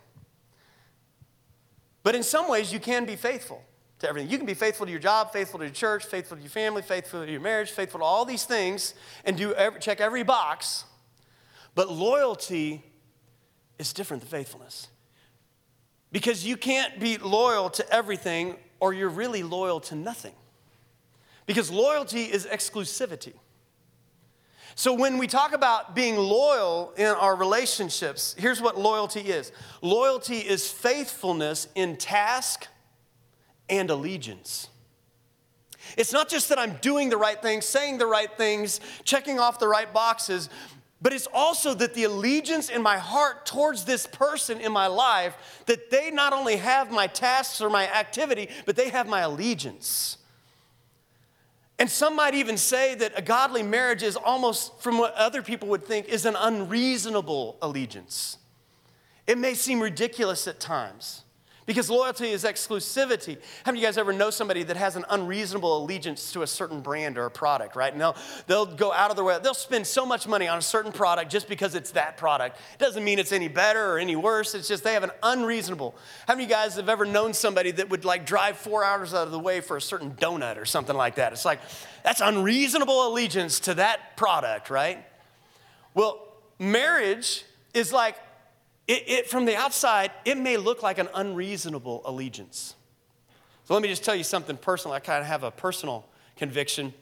[2.03, 3.63] But in some ways, you can be faithful
[3.99, 4.29] to everything.
[4.29, 6.81] You can be faithful to your job, faithful to your church, faithful to your family,
[6.81, 10.85] faithful to your marriage, faithful to all these things, and do every, check every box.
[11.75, 12.83] But loyalty
[13.81, 14.87] is different than faithfulness.
[16.11, 20.33] Because you can't be loyal to everything, or you're really loyal to nothing.
[21.45, 23.33] Because loyalty is exclusivity.
[24.75, 30.37] So, when we talk about being loyal in our relationships, here's what loyalty is loyalty
[30.37, 32.67] is faithfulness in task
[33.69, 34.69] and allegiance.
[35.97, 39.59] It's not just that I'm doing the right things, saying the right things, checking off
[39.59, 40.49] the right boxes,
[41.01, 45.63] but it's also that the allegiance in my heart towards this person in my life,
[45.65, 50.17] that they not only have my tasks or my activity, but they have my allegiance.
[51.79, 55.67] And some might even say that a godly marriage is almost, from what other people
[55.69, 58.37] would think, is an unreasonable allegiance.
[59.25, 61.23] It may seem ridiculous at times.
[61.67, 63.37] Because loyalty is exclusivity.
[63.65, 67.19] Have you guys ever know somebody that has an unreasonable allegiance to a certain brand
[67.19, 67.91] or a product, right?
[67.91, 68.15] And they'll,
[68.47, 71.31] they'll go out of their way, they'll spend so much money on a certain product
[71.31, 72.57] just because it's that product.
[72.73, 74.55] It doesn't mean it's any better or any worse.
[74.55, 75.95] It's just they have an unreasonable.
[76.27, 79.13] How many of you guys have ever known somebody that would like drive four hours
[79.13, 81.31] out of the way for a certain donut or something like that?
[81.31, 81.59] It's like,
[82.03, 85.05] that's unreasonable allegiance to that product, right?
[85.93, 88.15] Well, marriage is like
[88.87, 92.75] it, it, from the outside, it may look like an unreasonable allegiance.
[93.65, 94.93] So let me just tell you something personal.
[94.93, 96.93] I kind of have a personal conviction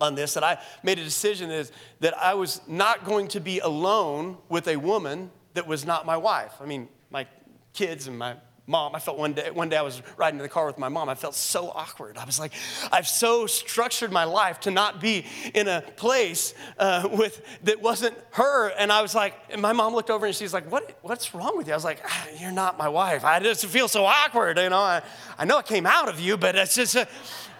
[0.00, 3.60] on this that I made a decision is that I was not going to be
[3.60, 6.52] alone with a woman that was not my wife.
[6.60, 7.26] I mean, my
[7.72, 8.36] kids and my
[8.66, 8.94] mom.
[8.94, 11.08] I felt one day, one day I was riding in the car with my mom.
[11.08, 12.18] I felt so awkward.
[12.18, 12.52] I was like,
[12.90, 15.24] I've so structured my life to not be
[15.54, 18.70] in a place uh, with that wasn't her.
[18.70, 21.56] And I was like, and my mom looked over and she's like, what, what's wrong
[21.56, 21.72] with you?
[21.72, 23.24] I was like, ah, you're not my wife.
[23.24, 24.58] I just feel so awkward.
[24.58, 25.02] You know, I,
[25.38, 27.06] I know it came out of you, but it's just, uh,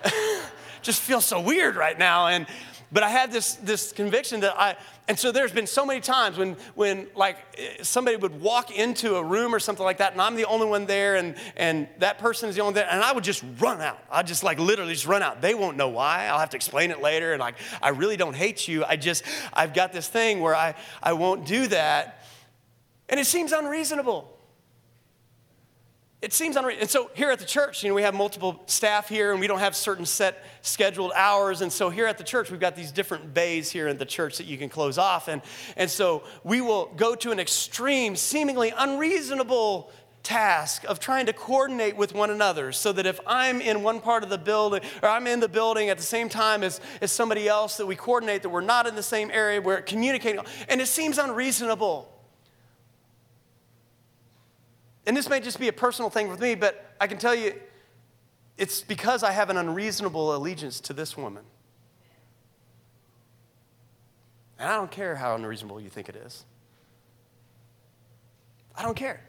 [0.82, 2.26] just feels so weird right now.
[2.26, 2.46] And,
[2.92, 4.76] but I had this, this conviction that I,
[5.08, 7.36] and so there's been so many times when, when like
[7.82, 10.86] somebody would walk into a room or something like that, and I'm the only one
[10.86, 13.98] there, and, and that person is the only there, and I would just run out.
[14.10, 15.40] I'd just like literally just run out.
[15.40, 16.26] They won't know why.
[16.26, 17.32] I'll have to explain it later.
[17.32, 18.84] And like, I really don't hate you.
[18.84, 22.24] I just, I've got this thing where I, I won't do that.
[23.08, 24.35] And it seems unreasonable.
[26.22, 26.78] It seems unreal.
[26.80, 29.46] And so here at the church, you know, we have multiple staff here and we
[29.46, 31.60] don't have certain set scheduled hours.
[31.60, 34.38] And so here at the church, we've got these different bays here in the church
[34.38, 35.28] that you can close off.
[35.28, 35.42] And,
[35.76, 39.90] and so we will go to an extreme, seemingly unreasonable
[40.22, 44.24] task of trying to coordinate with one another so that if I'm in one part
[44.24, 47.46] of the building or I'm in the building at the same time as, as somebody
[47.46, 50.40] else, that we coordinate, that we're not in the same area, we're communicating.
[50.68, 52.15] And it seems unreasonable.
[55.06, 57.54] And this may just be a personal thing with me, but I can tell you
[58.58, 61.44] it's because I have an unreasonable allegiance to this woman.
[64.58, 66.44] And I don't care how unreasonable you think it is.
[68.74, 69.22] I don't care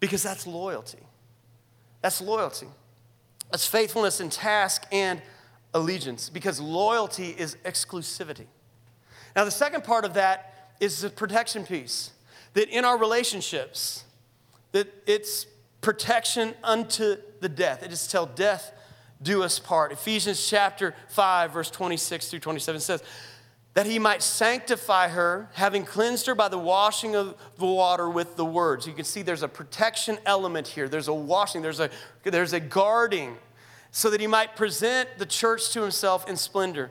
[0.00, 0.98] because that's loyalty.
[2.00, 2.66] That's loyalty.
[3.50, 5.22] That's faithfulness in task and
[5.74, 8.46] allegiance because loyalty is exclusivity.
[9.36, 12.12] Now, the second part of that is the protection piece
[12.54, 14.04] that in our relationships,
[14.74, 15.46] that it's
[15.80, 17.84] protection unto the death.
[17.84, 18.72] It is till death
[19.22, 19.92] do us part.
[19.92, 23.02] Ephesians chapter 5, verse 26 through 27 says,
[23.74, 28.34] that he might sanctify her, having cleansed her by the washing of the water with
[28.34, 28.84] the words.
[28.84, 30.88] You can see there's a protection element here.
[30.88, 31.88] There's a washing, there's a,
[32.24, 33.36] there's a guarding,
[33.92, 36.90] so that he might present the church to himself in splendor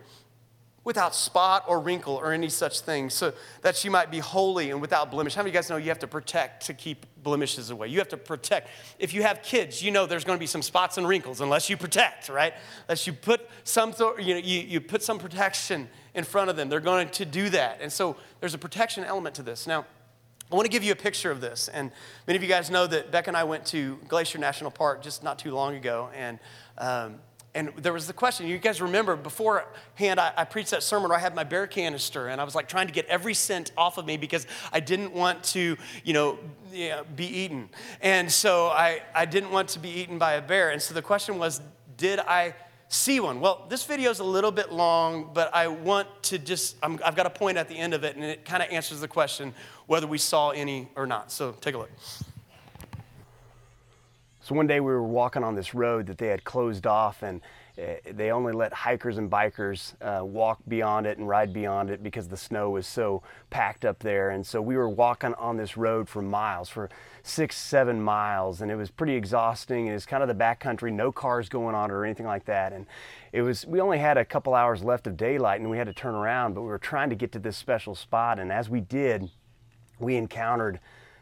[0.83, 4.81] without spot or wrinkle or any such thing, so that she might be holy and
[4.81, 5.33] without blemish.
[5.35, 7.87] How many of you guys know you have to protect to keep blemishes away?
[7.87, 8.69] You have to protect.
[8.99, 11.69] If you have kids, you know there's going to be some spots and wrinkles unless
[11.69, 12.53] you protect, right?
[12.87, 16.69] Unless you put some, you know, you, you put some protection in front of them,
[16.69, 17.79] they're going to do that.
[17.81, 19.65] And so there's a protection element to this.
[19.65, 19.85] Now,
[20.51, 21.67] I want to give you a picture of this.
[21.67, 21.91] And
[22.27, 25.23] many of you guys know that Beck and I went to Glacier National Park just
[25.23, 26.37] not too long ago, and
[26.77, 27.15] um,
[27.55, 31.17] and there was the question you guys remember beforehand I, I, preached that sermon where
[31.17, 33.97] i had my bear canister and i was like trying to get every scent off
[33.97, 36.37] of me because i didn't want to you know,
[37.15, 37.69] be eaten.
[38.01, 40.71] And so I, I didn't want to be eaten by a bear.
[40.71, 41.61] And so the question was
[41.95, 42.55] did i
[42.89, 43.39] see one?
[43.39, 47.15] Well this video is a little bit long but i want to just i have
[47.15, 49.53] got a point at the end of it and it kind of answers the question
[49.87, 51.31] whether we saw any or not.
[51.31, 51.91] So take a look
[54.43, 57.39] so one day we were walking on this road that they had closed off, and,
[57.77, 62.03] eh, they only let hikers and bikers uh, walk beyond it and ride beyond it
[62.03, 64.31] because the snow was so packed up there.
[64.31, 66.89] And so we were walking on this road for miles, for
[67.23, 69.87] six, seven miles, and it was pretty exhausting.
[69.87, 72.73] It was kind of the backcountry, no cars going on or anything like that.
[72.73, 72.85] And
[73.31, 75.93] it was we only had a couple hours left of daylight and we had to
[75.93, 78.39] turn around, but we were trying to get to this special spot.
[78.39, 79.29] And as we did,
[79.99, 80.81] we encountered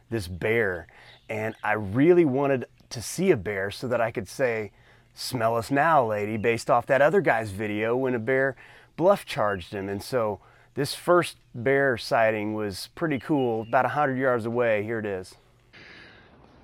[0.09, 0.87] this bear.
[1.29, 4.71] And I really wanted to see a bear so that I could say,
[5.13, 8.55] Smell us now, lady, based off that other guy's video when a bear
[8.95, 9.89] bluff charged him.
[9.89, 10.39] And so
[10.73, 14.83] this first bear sighting was pretty cool, about 100 yards away.
[14.83, 15.35] Here it is.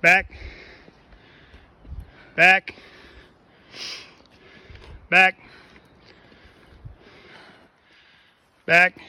[0.00, 0.32] Back.
[2.36, 2.74] Back.
[5.10, 5.38] Back.
[8.64, 9.00] Back.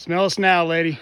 [0.00, 0.98] Smell us now, lady.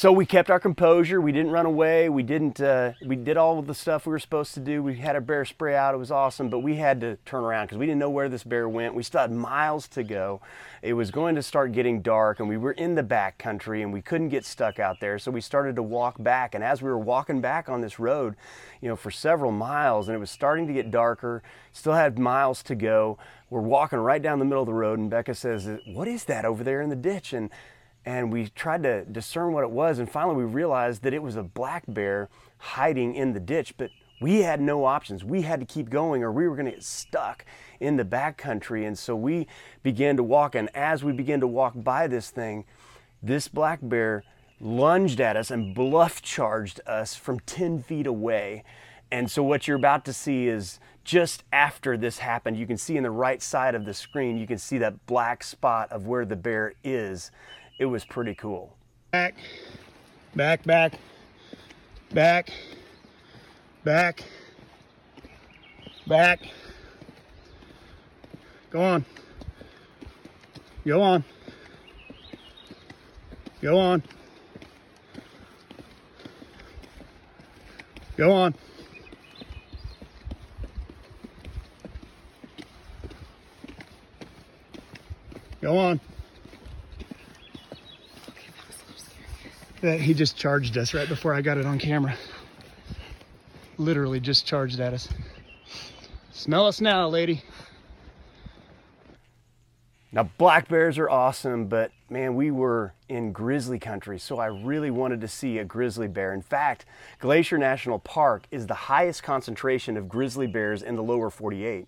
[0.00, 1.20] So we kept our composure.
[1.20, 2.08] We didn't run away.
[2.08, 2.58] We didn't.
[2.58, 4.82] Uh, we did all of the stuff we were supposed to do.
[4.82, 5.94] We had a bear spray out.
[5.94, 8.42] It was awesome, but we had to turn around because we didn't know where this
[8.42, 8.94] bear went.
[8.94, 10.40] We still had miles to go.
[10.80, 13.92] It was going to start getting dark, and we were in the back country, and
[13.92, 15.18] we couldn't get stuck out there.
[15.18, 16.54] So we started to walk back.
[16.54, 18.36] And as we were walking back on this road,
[18.80, 21.42] you know, for several miles, and it was starting to get darker.
[21.72, 23.18] Still had miles to go.
[23.50, 26.46] We're walking right down the middle of the road, and Becca says, "What is that
[26.46, 27.50] over there in the ditch?" and
[28.04, 31.36] and we tried to discern what it was and finally we realized that it was
[31.36, 35.24] a black bear hiding in the ditch but we had no options.
[35.24, 37.46] We had to keep going or we were going to get stuck
[37.80, 39.46] in the back country and so we
[39.82, 42.64] began to walk and as we began to walk by this thing
[43.22, 44.24] this black bear
[44.60, 48.62] lunged at us and bluff charged us from 10 feet away.
[49.10, 52.96] And so what you're about to see is just after this happened you can see
[52.96, 56.26] in the right side of the screen you can see that black spot of where
[56.26, 57.30] the bear is
[57.80, 58.76] it was pretty cool.
[59.10, 59.36] Back,
[60.36, 60.92] back, back,
[62.12, 62.50] back,
[63.82, 64.22] back,
[66.06, 66.40] back.
[68.68, 69.04] Go on.
[70.86, 71.24] Go on.
[73.62, 74.02] Go on.
[78.18, 78.54] Go on.
[85.62, 86.00] Go on.
[89.80, 92.16] That he just charged us right before I got it on camera.
[93.78, 95.08] Literally just charged at us.
[96.32, 97.42] Smell us now, lady.
[100.12, 104.90] Now, black bears are awesome, but man, we were in grizzly country, so I really
[104.90, 106.34] wanted to see a grizzly bear.
[106.34, 106.84] In fact,
[107.20, 111.86] Glacier National Park is the highest concentration of grizzly bears in the lower 48.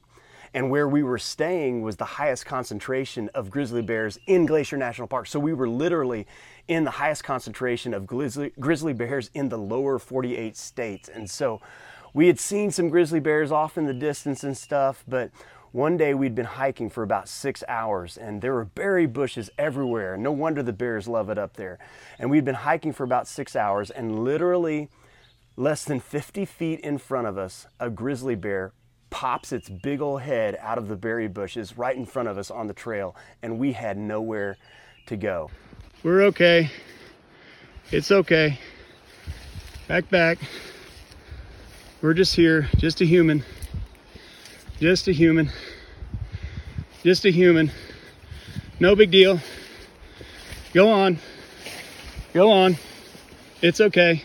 [0.55, 5.09] And where we were staying was the highest concentration of grizzly bears in Glacier National
[5.09, 5.27] Park.
[5.27, 6.27] So we were literally
[6.69, 11.09] in the highest concentration of grizzly, grizzly bears in the lower 48 states.
[11.09, 11.61] And so
[12.13, 15.31] we had seen some grizzly bears off in the distance and stuff, but
[15.73, 20.19] one day we'd been hiking for about six hours and there were berry bushes everywhere.
[20.19, 21.79] No wonder the bears love it up there.
[22.19, 24.91] And we'd been hiking for about six hours and literally
[25.57, 28.73] less than 50 feet in front of us, a grizzly bear
[29.13, 32.51] pops its big old head out of the berry bushes right in front of us
[32.51, 34.57] on the trail, and we had nowhere
[35.07, 35.51] to go.
[36.03, 36.71] We're okay.
[37.93, 38.59] It's okay.
[39.87, 40.39] Back, back.
[42.01, 43.45] We're just here, just a human.
[44.81, 45.51] Just a human.
[47.05, 47.71] Just a human.
[48.81, 49.39] No big deal.
[50.73, 51.19] Go on.
[52.33, 52.79] Go on.
[53.61, 54.25] It's okay.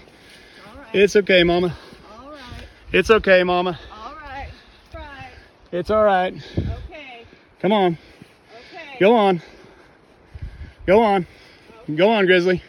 [0.94, 1.78] It's okay, Mama.
[2.12, 2.40] All right.
[2.94, 3.78] It's okay, Mama.
[5.70, 6.34] It's all right.
[6.34, 7.26] Okay.
[7.60, 7.98] Come on.
[8.56, 8.98] Okay.
[9.02, 9.42] Go on.
[10.86, 11.28] Go on.
[11.84, 11.96] Okay.
[11.96, 12.64] Go on, Grizzly.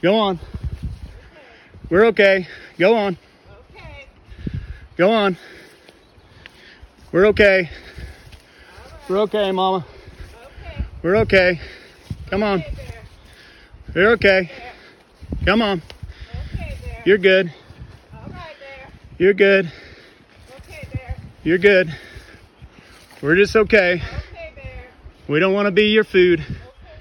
[0.00, 0.36] Go on.
[0.36, 1.42] Okay.
[1.90, 2.46] We're okay.
[2.78, 3.18] Go on.
[3.74, 4.06] Okay.
[4.96, 5.36] Go on.
[7.10, 7.62] We're okay.
[7.62, 7.70] Right.
[9.08, 9.84] We're okay, Mama.
[10.44, 10.84] Okay.
[11.02, 11.60] We're okay.
[12.30, 12.60] Come on.
[12.60, 13.00] Okay,
[13.94, 14.50] We're okay.
[14.56, 14.72] Bear.
[15.46, 15.82] Come on.
[16.54, 17.02] Okay, Bear.
[17.06, 17.52] You're good.
[18.12, 18.92] All right, Bear.
[19.18, 19.72] You're good.
[21.44, 21.94] You're good.
[23.22, 24.02] We're just okay.
[24.32, 24.86] Okay, Bear.
[25.28, 26.40] We don't want to be your food.
[26.40, 26.56] Okay,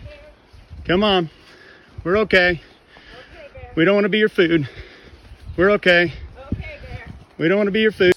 [0.06, 0.20] Bear.
[0.86, 1.32] Come on.
[2.04, 2.50] We're okay.
[2.52, 3.72] Okay, Bear.
[3.76, 4.70] We don't want to be your food.
[5.58, 6.14] We're okay.
[6.54, 7.06] Okay, Bear.
[7.40, 8.14] We don't want to be your food.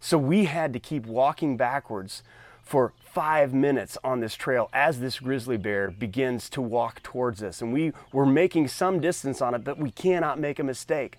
[0.00, 2.22] So we had to keep walking backwards
[2.62, 7.62] for five minutes on this trail as this grizzly bear begins to walk towards us.
[7.62, 11.16] And we were making some distance on it, but we cannot make a mistake.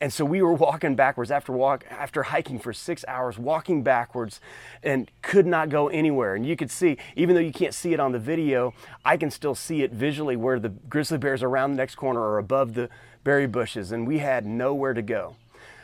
[0.00, 4.40] And so we were walking backwards after walk after hiking for six hours, walking backwards,
[4.82, 6.36] and could not go anywhere.
[6.36, 8.74] And you could see, even though you can't see it on the video,
[9.04, 12.38] I can still see it visually where the grizzly bears around the next corner or
[12.38, 12.88] above the
[13.24, 15.34] berry bushes, and we had nowhere to go.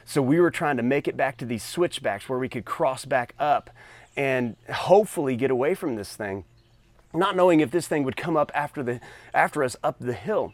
[0.04, 3.04] So we were trying to make it back to these switchbacks where we could cross
[3.04, 3.70] back up
[4.16, 6.44] and hopefully get away from this thing,
[7.12, 9.00] not knowing if this thing would come up after the
[9.32, 10.52] after us up the hill.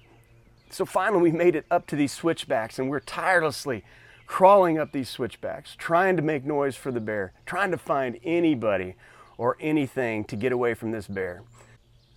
[0.72, 3.84] So finally, we made it up to these switchbacks, and we're tirelessly
[4.26, 8.94] crawling up these switchbacks, trying to make noise for the bear, trying to find anybody
[9.36, 11.42] or anything to get away from this bear.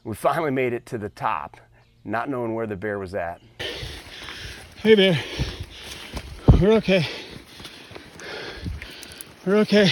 [0.04, 1.58] We finally made it to the top,
[2.06, 3.42] not knowing where the bear was at.
[4.78, 5.20] Hey, bear.
[6.62, 7.08] We're okay.
[9.46, 9.90] We're okay.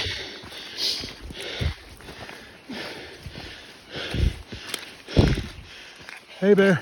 [6.39, 6.81] Hey, bear.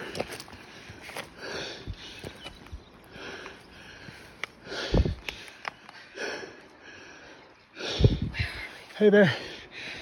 [8.99, 9.31] Hey there.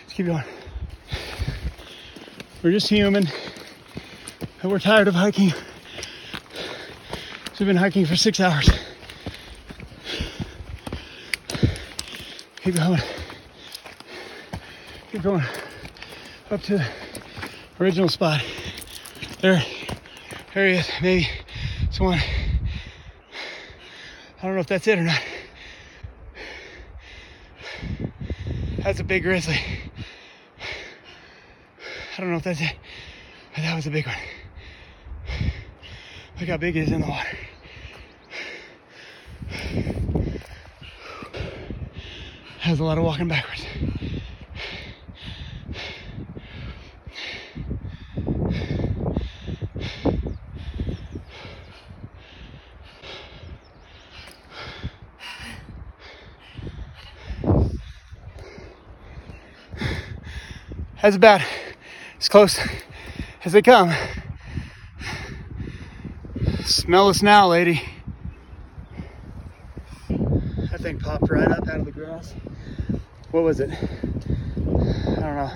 [0.02, 0.44] Let's keep going.
[2.64, 3.28] We're just human.
[4.64, 5.52] And we're tired of hiking.
[5.52, 5.58] So
[7.60, 8.72] we've been hiking for six hours.
[12.64, 13.00] Keep going.
[15.12, 15.44] Keep going.
[16.50, 16.88] Up to the
[17.80, 18.42] original spot.
[19.42, 19.64] There.
[20.56, 20.90] There he is.
[21.04, 21.28] Maybe
[21.92, 22.20] someone.
[24.42, 25.22] I don't know if that's it or not.
[28.88, 29.60] That's a big grizzly.
[32.18, 32.74] I don't know if that's it,
[33.54, 34.16] but that was a big one.
[36.40, 37.38] Look how big it is in the water.
[42.70, 43.66] Was a lot of walking backwards.
[61.02, 61.42] That's about
[62.20, 62.60] as close
[63.46, 63.94] as they come.
[66.66, 67.82] Smell us now, lady.
[70.10, 72.34] That thing popped right up out of the grass.
[73.32, 73.70] What was it?
[73.72, 73.76] I
[75.20, 75.52] don't know.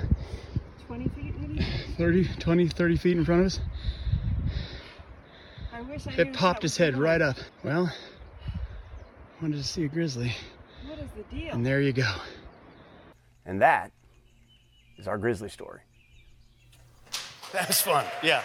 [0.87, 1.65] 20 feet maybe?
[1.97, 3.59] 30, 20, 30 feet in front of us.
[5.73, 7.03] I wish I It popped that its head doing.
[7.03, 7.37] right up.
[7.63, 7.91] Well,
[9.41, 10.33] wanted to see a grizzly.
[10.85, 11.53] What is the deal?
[11.53, 12.11] And there you go.
[13.45, 13.91] And that
[15.01, 15.81] is our grizzly story.
[17.53, 18.05] That was fun.
[18.21, 18.41] Yeah.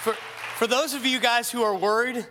[0.00, 0.14] For,
[0.56, 2.26] for those of you guys who are worried,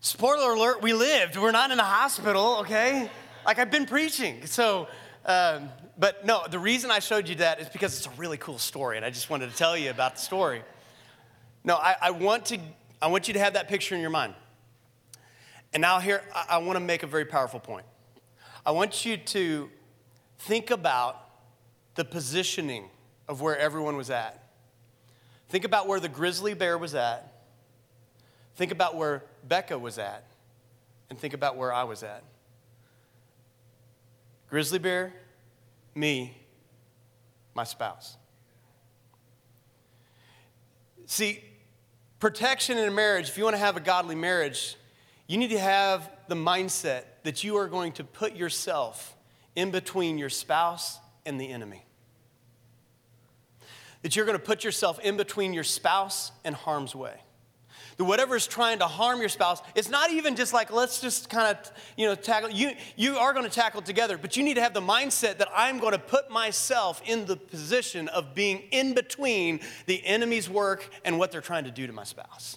[0.00, 1.36] spoiler alert, we lived.
[1.36, 3.10] We're not in a hospital, okay?
[3.44, 4.46] Like I've been preaching.
[4.46, 4.88] So,
[5.26, 8.58] um, but no, the reason I showed you that is because it's a really cool
[8.58, 10.62] story, and I just wanted to tell you about the story.
[11.64, 12.58] No, I, I want to.
[13.02, 14.34] I want you to have that picture in your mind.
[15.72, 17.84] And now here, I, I want to make a very powerful point.
[18.64, 19.70] I want you to
[20.38, 21.27] think about
[21.98, 22.84] the positioning
[23.26, 24.40] of where everyone was at.
[25.48, 27.42] Think about where the grizzly bear was at.
[28.54, 30.24] Think about where Becca was at.
[31.10, 32.22] And think about where I was at.
[34.48, 35.12] Grizzly bear,
[35.96, 36.36] me,
[37.52, 38.16] my spouse.
[41.06, 41.42] See,
[42.20, 44.76] protection in a marriage, if you want to have a godly marriage,
[45.26, 49.16] you need to have the mindset that you are going to put yourself
[49.56, 51.82] in between your spouse and the enemy.
[54.08, 57.12] That you're going to put yourself in between your spouse and harm's way.
[57.98, 61.28] That whatever is trying to harm your spouse, it's not even just like let's just
[61.28, 62.48] kind of you know tackle.
[62.48, 65.48] You you are going to tackle together, but you need to have the mindset that
[65.54, 70.88] I'm going to put myself in the position of being in between the enemy's work
[71.04, 72.56] and what they're trying to do to my spouse.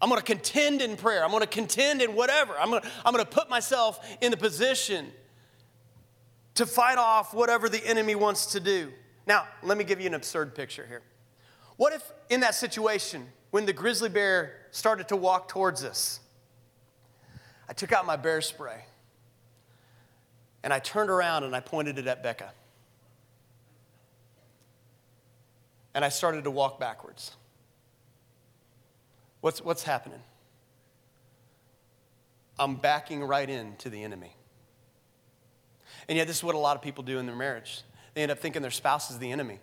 [0.00, 1.24] I'm going to contend in prayer.
[1.24, 2.54] I'm going to contend in whatever.
[2.56, 5.10] I'm going to, I'm going to put myself in the position
[6.54, 8.92] to fight off whatever the enemy wants to do.
[9.26, 11.02] Now, let me give you an absurd picture here.
[11.76, 16.20] What if, in that situation, when the grizzly bear started to walk towards us,
[17.68, 18.84] I took out my bear spray
[20.62, 22.52] and I turned around and I pointed it at Becca.
[25.94, 27.32] And I started to walk backwards.
[29.40, 30.20] What's, what's happening?
[32.58, 34.34] I'm backing right into the enemy.
[36.08, 37.82] And yet, this is what a lot of people do in their marriage.
[38.14, 39.58] They end up thinking their spouse is the enemy.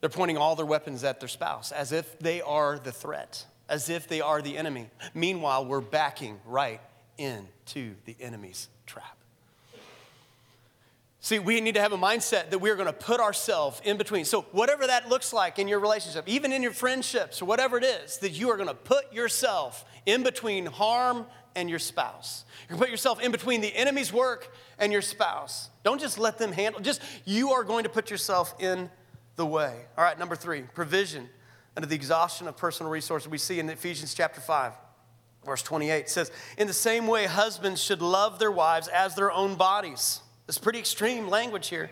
[0.00, 3.88] They're pointing all their weapons at their spouse as if they are the threat, as
[3.88, 4.90] if they are the enemy.
[5.14, 6.80] Meanwhile, we're backing right
[7.16, 9.18] into the enemy's trap.
[11.20, 14.24] See, we need to have a mindset that we're going to put ourselves in between.
[14.24, 17.84] So, whatever that looks like in your relationship, even in your friendships or whatever it
[17.84, 22.44] is, that you are going to put yourself in between harm and your spouse.
[22.68, 25.70] Going to put yourself in between the enemy's work and your spouse.
[25.84, 28.90] Don't just let them handle, just you are going to put yourself in
[29.36, 29.74] the way.
[29.96, 31.28] All right, number three, provision
[31.76, 34.72] under the exhaustion of personal resources we see in Ephesians chapter 5.
[35.44, 39.54] Verse 28 says, In the same way, husbands should love their wives as their own
[39.54, 40.20] bodies.
[40.48, 41.90] It's pretty extreme language here.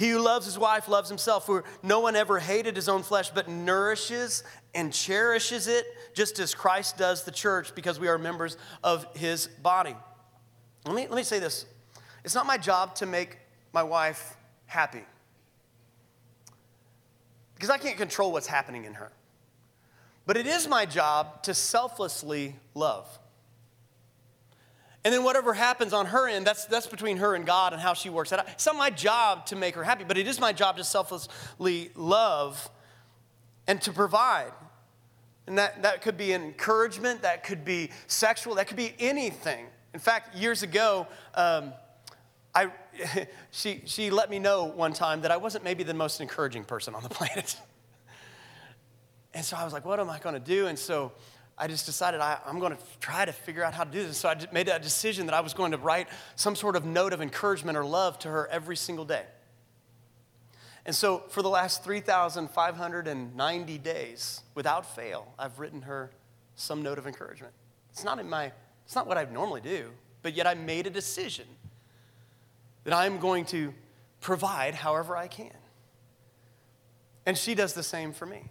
[0.00, 3.28] He who loves his wife loves himself, for no one ever hated his own flesh,
[3.28, 4.44] but nourishes
[4.74, 5.84] and cherishes it,
[6.14, 9.94] just as Christ does the church, because we are members of his body.
[10.86, 11.66] Let me, let me say this
[12.24, 13.40] it's not my job to make
[13.74, 15.04] my wife happy,
[17.54, 19.12] because I can't control what's happening in her.
[20.24, 23.06] But it is my job to selflessly love.
[25.04, 27.94] And then whatever happens on her end, that's, that's between her and God and how
[27.94, 28.48] she works that out.
[28.48, 31.90] It's not my job to make her happy, but it is my job to selflessly
[31.94, 32.68] love
[33.66, 34.52] and to provide.
[35.46, 39.66] And that, that could be encouragement, that could be sexual, that could be anything.
[39.94, 41.72] In fact, years ago, um,
[42.54, 42.70] I,
[43.50, 46.94] she, she let me know one time that I wasn't maybe the most encouraging person
[46.94, 47.56] on the planet.
[49.32, 50.66] and so I was like, what am I going to do?
[50.66, 51.12] And so
[51.60, 54.16] I just decided I, am going to try to figure out how to do this.
[54.16, 57.12] So I made a decision that I was going to write some sort of note
[57.12, 59.24] of encouragement or love to her every single day.
[60.86, 66.10] And so for the last 3,590 days, without fail, I've written her
[66.54, 67.52] some note of encouragement.
[67.92, 68.52] It's not in my,
[68.86, 69.90] it's not what I normally do,
[70.22, 71.44] but yet I made a decision
[72.84, 73.74] that I'm going to
[74.22, 75.52] provide however I can.
[77.26, 78.44] And she does the same for me.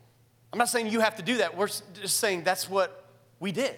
[0.52, 1.56] I'm not saying you have to do that.
[1.56, 2.99] We're just saying that's what
[3.40, 3.76] we did.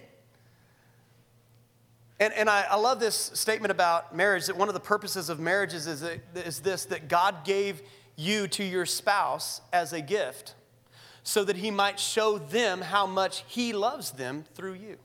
[2.20, 5.40] And, and I, I love this statement about marriage that one of the purposes of
[5.40, 7.82] marriages is, that, is this that God gave
[8.16, 10.54] you to your spouse as a gift
[11.24, 14.98] so that he might show them how much he loves them through you.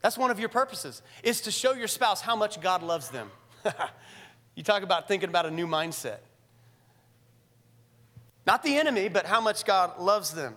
[0.00, 3.30] That's one of your purposes, is to show your spouse how much God loves them.
[4.54, 6.18] you talk about thinking about a new mindset.
[8.46, 10.54] Not the enemy, but how much God loves them.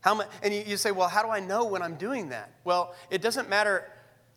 [0.00, 2.52] How much, and you, you say, well, how do I know when I'm doing that?
[2.64, 3.84] Well, it doesn't matter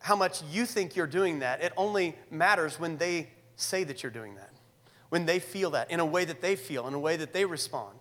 [0.00, 1.62] how much you think you're doing that.
[1.62, 4.52] It only matters when they say that you're doing that,
[5.08, 7.44] when they feel that in a way that they feel, in a way that they
[7.44, 7.98] respond.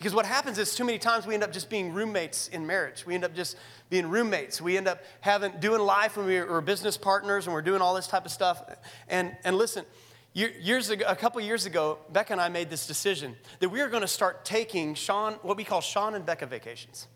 [0.00, 3.04] Because what happens is too many times we end up just being roommates in marriage.
[3.04, 3.56] We end up just
[3.90, 4.58] being roommates.
[4.58, 8.06] We end up having doing life when we're business partners and we're doing all this
[8.06, 8.62] type of stuff.
[9.08, 9.84] And and listen,
[10.32, 13.88] Years ago, a couple years ago, Becca and I made this decision that we are
[13.88, 17.08] going to start taking Sean, what we call Sean and Becca vacations.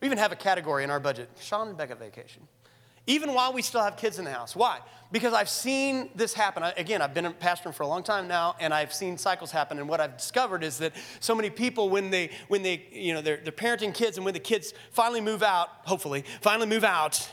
[0.00, 2.48] We even have a category in our budget, Sean and Becca vacation.
[3.06, 4.56] Even while we still have kids in the house.
[4.56, 4.80] Why?
[5.12, 6.62] Because I've seen this happen.
[6.76, 9.78] Again, I've been a pastor for a long time now, and I've seen cycles happen.
[9.78, 13.20] And what I've discovered is that so many people, when they, when they, you know,
[13.20, 17.30] they're, they're parenting kids, and when the kids finally move out, hopefully, finally move out,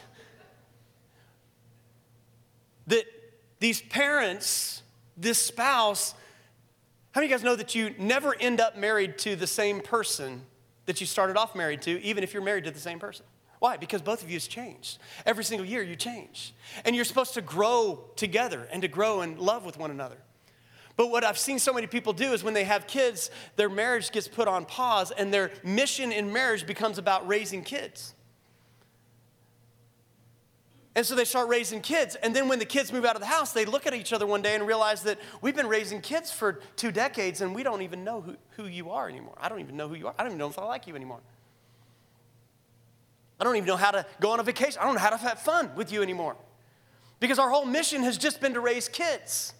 [2.87, 3.05] that
[3.59, 4.81] these parents
[5.17, 6.13] this spouse,
[7.11, 9.81] how many of you guys know that you never end up married to the same
[9.81, 10.41] person
[10.85, 13.25] that you started off married to, even if you're married to the same person?
[13.59, 13.77] Why?
[13.77, 14.99] Because both of you has changed.
[15.25, 16.53] Every single year you change.
[16.83, 20.17] And you're supposed to grow together and to grow in love with one another.
[20.97, 24.11] But what I've seen so many people do is when they have kids, their marriage
[24.11, 28.14] gets put on pause and their mission in marriage becomes about raising kids.
[30.95, 32.15] And so they start raising kids.
[32.15, 34.25] And then when the kids move out of the house, they look at each other
[34.25, 37.81] one day and realize that we've been raising kids for two decades and we don't
[37.81, 39.35] even know who, who you are anymore.
[39.37, 40.15] I don't even know who you are.
[40.17, 41.19] I don't even know if I like you anymore.
[43.37, 44.79] I don't even know how to go on a vacation.
[44.81, 46.37] I don't know how to have fun with you anymore.
[47.19, 49.53] Because our whole mission has just been to raise kids.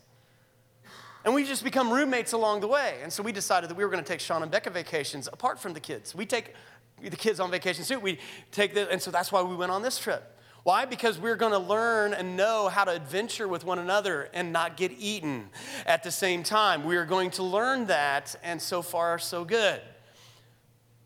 [1.25, 2.99] And we just become roommates along the way.
[3.03, 5.59] And so we decided that we were going to take Sean and Becca vacations apart
[5.59, 6.15] from the kids.
[6.15, 6.53] We take
[7.01, 7.99] the kids on vacation too.
[7.99, 8.19] We
[8.51, 10.34] take the, and so that's why we went on this trip.
[10.65, 10.85] Why?
[10.85, 14.77] Because we're going to learn and know how to adventure with one another and not
[14.77, 15.49] get eaten
[15.85, 16.85] at the same time.
[16.85, 19.79] We are going to learn that, and so far, so good.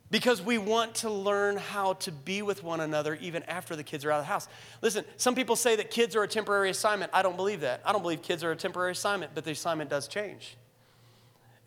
[0.10, 4.06] Because we want to learn how to be with one another even after the kids
[4.06, 4.48] are out of the house.
[4.82, 7.12] Listen, some people say that kids are a temporary assignment.
[7.14, 7.82] I don't believe that.
[7.84, 10.56] I don't believe kids are a temporary assignment, but the assignment does change.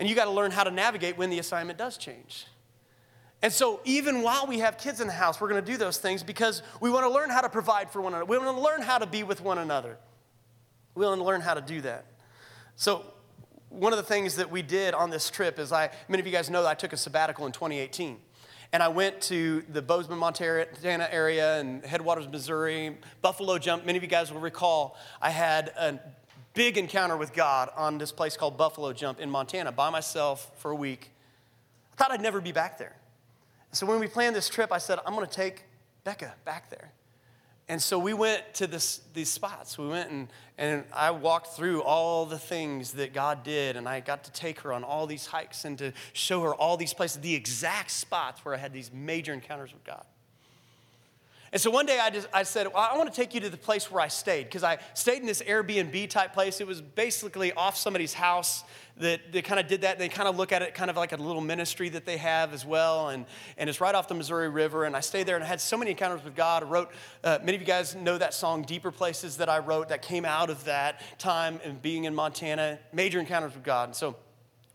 [0.00, 2.46] And you got to learn how to navigate when the assignment does change.
[3.42, 5.98] And so, even while we have kids in the house, we're going to do those
[5.98, 8.24] things because we want to learn how to provide for one another.
[8.24, 9.98] We want to learn how to be with one another.
[10.94, 12.06] We want to learn how to do that.
[12.76, 13.04] So,
[13.68, 16.32] one of the things that we did on this trip is I, many of you
[16.32, 18.18] guys know that I took a sabbatical in 2018.
[18.72, 23.84] And I went to the Bozeman, Montana area and Headwaters, Missouri, Buffalo Jump.
[23.84, 25.98] Many of you guys will recall I had a
[26.54, 30.70] big encounter with God on this place called Buffalo Jump in Montana by myself for
[30.70, 31.10] a week.
[31.92, 32.96] I thought I'd never be back there.
[33.72, 35.64] So when we planned this trip, I said, I'm going to take
[36.04, 36.92] Becca back there.
[37.68, 39.78] And so we went to this, these spots.
[39.78, 44.00] We went and, and I walked through all the things that God did, and I
[44.00, 47.22] got to take her on all these hikes and to show her all these places,
[47.22, 50.04] the exact spots where I had these major encounters with God.
[51.52, 53.50] And so one day I, just, I said, well, I want to take you to
[53.50, 56.62] the place where I stayed because I stayed in this Airbnb type place.
[56.62, 58.64] It was basically off somebody's house
[58.96, 59.98] that they kind of did that.
[59.98, 62.54] They kind of look at it kind of like a little ministry that they have
[62.54, 63.10] as well.
[63.10, 63.26] And,
[63.58, 64.86] and it's right off the Missouri River.
[64.86, 66.62] And I stayed there and I had so many encounters with God.
[66.62, 66.90] I wrote,
[67.22, 70.24] uh, many of you guys know that song, Deeper Places, that I wrote that came
[70.24, 73.90] out of that time and being in Montana, major encounters with God.
[73.90, 74.16] And so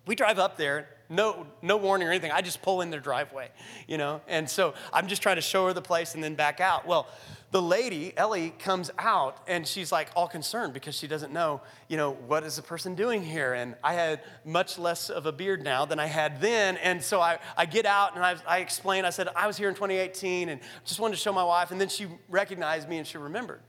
[0.06, 2.32] we drive up there no, no warning or anything.
[2.32, 3.50] I just pull in their driveway,
[3.88, 4.22] you know?
[4.28, 6.86] And so I'm just trying to show her the place and then back out.
[6.86, 7.08] Well,
[7.52, 11.96] the lady, Ellie, comes out and she's like all concerned because she doesn't know, you
[11.96, 13.54] know, what is the person doing here?
[13.54, 16.76] And I had much less of a beard now than I had then.
[16.78, 19.70] And so I, I get out and I, I explain, I said, I was here
[19.70, 21.72] in 2018 and just wanted to show my wife.
[21.72, 23.62] And then she recognized me and she remembered.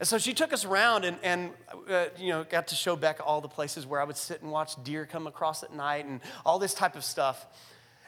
[0.00, 1.50] And so she took us around and, and
[1.90, 4.50] uh, you know, got to show Becca all the places where I would sit and
[4.50, 7.46] watch deer come across at night and all this type of stuff.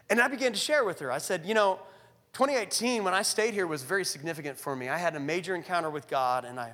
[0.08, 1.10] And I began to share with her.
[1.10, 1.80] I said, you know,
[2.32, 4.88] 2018, when I stayed here, was very significant for me.
[4.88, 6.72] I had a major encounter with God, and I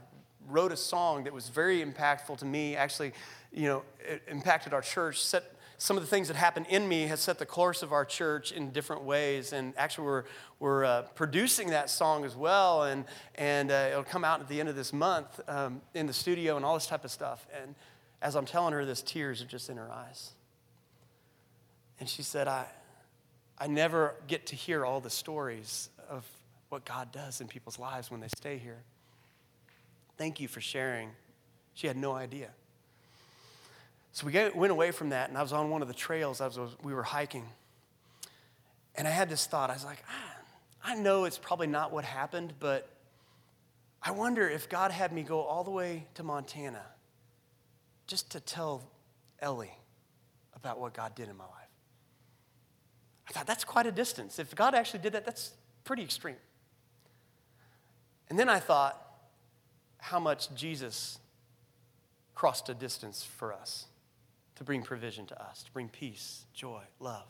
[0.48, 2.76] wrote a song that was very impactful to me.
[2.76, 3.12] Actually,
[3.52, 7.06] you know, it impacted our church, set some of the things that happened in me
[7.06, 9.52] has set the course of our church in different ways.
[9.52, 10.24] And actually, we're,
[10.58, 12.84] we're uh, producing that song as well.
[12.84, 13.04] And,
[13.34, 16.56] and uh, it'll come out at the end of this month um, in the studio
[16.56, 17.46] and all this type of stuff.
[17.62, 17.74] And
[18.22, 20.32] as I'm telling her this, tears are just in her eyes.
[22.00, 22.66] And she said, I,
[23.58, 26.24] I never get to hear all the stories of
[26.68, 28.82] what God does in people's lives when they stay here.
[30.16, 31.10] Thank you for sharing.
[31.74, 32.50] She had no idea.
[34.16, 36.40] So we went away from that, and I was on one of the trails.
[36.40, 37.44] I was, we were hiking.
[38.94, 39.68] And I had this thought.
[39.68, 40.36] I was like, ah,
[40.82, 42.88] I know it's probably not what happened, but
[44.02, 46.80] I wonder if God had me go all the way to Montana
[48.06, 48.88] just to tell
[49.38, 49.76] Ellie
[50.54, 51.52] about what God did in my life.
[53.28, 54.38] I thought, that's quite a distance.
[54.38, 55.52] If God actually did that, that's
[55.84, 56.36] pretty extreme.
[58.30, 58.98] And then I thought
[59.98, 61.18] how much Jesus
[62.34, 63.88] crossed a distance for us
[64.56, 67.26] to bring provision to us, to bring peace, joy, love.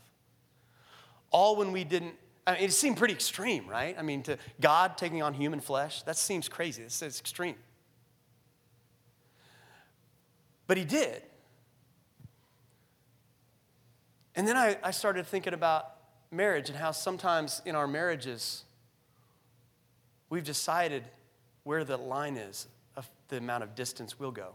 [1.31, 2.14] All when we didn't,
[2.47, 3.97] I mean, it seemed pretty extreme, right?
[3.99, 6.83] I mean, to God taking on human flesh, that seems crazy.
[6.83, 7.57] It's, it's extreme.
[10.66, 11.22] But he did.
[14.37, 15.93] And then I, I started thinking about
[16.31, 18.64] marriage and how sometimes in our marriages,
[20.29, 21.05] we've decided
[21.64, 24.55] where the line is of the amount of distance we'll go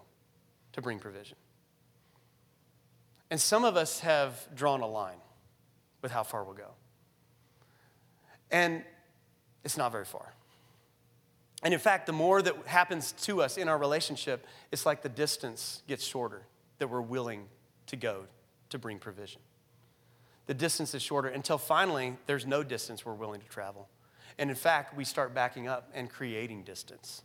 [0.73, 1.35] to bring provision.
[3.31, 5.17] And some of us have drawn a line
[6.01, 6.71] with how far we'll go.
[8.51, 8.83] And
[9.63, 10.33] it's not very far.
[11.63, 15.09] And in fact, the more that happens to us in our relationship, it's like the
[15.09, 16.41] distance gets shorter
[16.79, 17.45] that we're willing
[17.87, 18.25] to go
[18.69, 19.39] to bring provision.
[20.47, 23.87] The distance is shorter until finally there's no distance we're willing to travel.
[24.37, 27.21] And in fact, we start backing up and creating distance.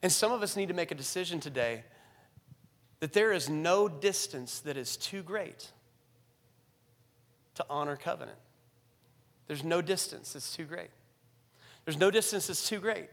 [0.00, 1.82] And some of us need to make a decision today
[3.00, 5.70] that there is no distance that is too great
[7.54, 8.38] to honor covenant.
[9.46, 10.90] There's no distance that's too great.
[11.84, 13.08] There's no distance that's too great.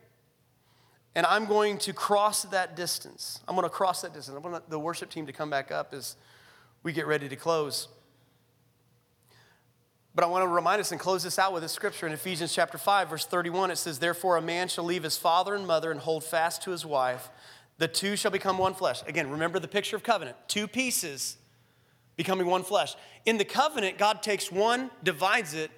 [1.15, 3.39] And I'm going to cross that distance.
[3.47, 4.37] I'm going to cross that distance.
[4.37, 6.17] I want the worship team to come back up as
[6.83, 7.87] we get ready to close.
[10.13, 12.53] But I want to remind us and close this out with a scripture in Ephesians
[12.53, 13.71] chapter 5, verse 31.
[13.71, 16.71] It says, Therefore, a man shall leave his father and mother and hold fast to
[16.71, 17.29] his wife
[17.77, 19.01] the two shall become one flesh.
[19.07, 21.37] Again, remember the picture of covenant two pieces
[22.15, 22.95] becoming one flesh.
[23.25, 25.71] In the covenant, God takes one, divides it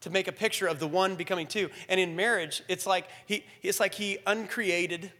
[0.00, 1.68] to make a picture of the one becoming two.
[1.88, 5.12] And in marriage, it's like he, it's like he uncreated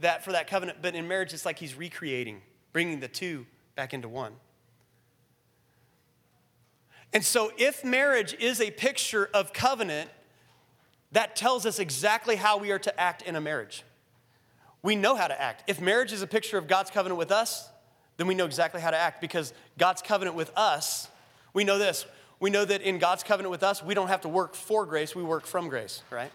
[0.00, 2.42] that for that covenant, but in marriage, it's like he's recreating,
[2.72, 4.32] bringing the two back into one.
[7.14, 10.10] And so, if marriage is a picture of covenant,
[11.12, 13.84] that tells us exactly how we are to act in a marriage
[14.86, 15.64] we know how to act.
[15.66, 17.68] If marriage is a picture of God's covenant with us,
[18.18, 21.08] then we know exactly how to act because God's covenant with us,
[21.52, 22.06] we know this.
[22.38, 25.16] We know that in God's covenant with us, we don't have to work for grace,
[25.16, 26.30] we work from grace, right?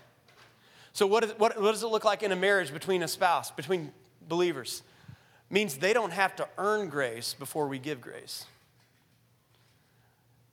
[0.92, 3.52] So, what, is, what, what does it look like in a marriage between a spouse,
[3.52, 3.94] between
[4.28, 4.84] believers?
[5.50, 8.46] Means they don't have to earn grace before we give grace.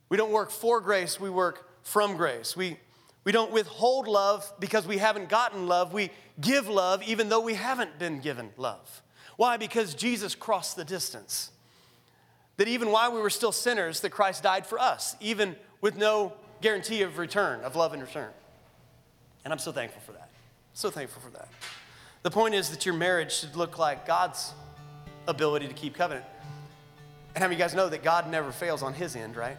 [0.08, 2.56] We don't work for grace, we work from grace.
[2.56, 2.76] We,
[3.24, 5.92] we don't withhold love because we haven't gotten love.
[5.92, 6.10] We
[6.40, 9.02] give love even though we haven't been given love.
[9.36, 9.56] Why?
[9.56, 11.50] Because Jesus crossed the distance.
[12.56, 16.32] That even while we were still sinners, that Christ died for us, even with no
[16.60, 18.30] guarantee of return, of love and return.
[19.44, 20.28] And I'm so thankful for that.
[20.74, 21.48] So thankful for that.
[22.22, 24.52] The point is that your marriage should look like God's
[25.28, 26.26] ability to keep covenant.
[27.34, 29.56] And how many of you guys know that God never fails on his end, right?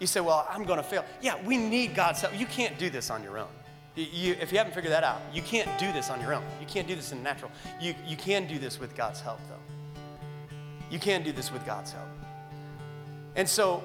[0.00, 1.04] You say, well, I'm going to fail.
[1.20, 2.38] Yeah, we need God's help.
[2.38, 3.48] You can't do this on your own.
[3.96, 6.44] You, if you haven't figured that out, you can't do this on your own.
[6.60, 7.50] You can't do this in the natural.
[7.80, 10.54] You, you can do this with God's help, though.
[10.88, 12.06] You can do this with God's help.
[13.34, 13.82] And so,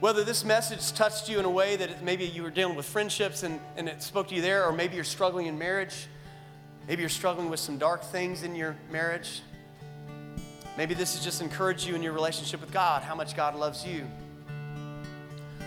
[0.00, 3.42] whether this message touched you in a way that maybe you were dealing with friendships
[3.42, 6.06] and, and it spoke to you there, or maybe you're struggling in marriage,
[6.88, 9.40] maybe you're struggling with some dark things in your marriage,
[10.76, 13.86] maybe this has just encouraged you in your relationship with God, how much God loves
[13.86, 14.06] you.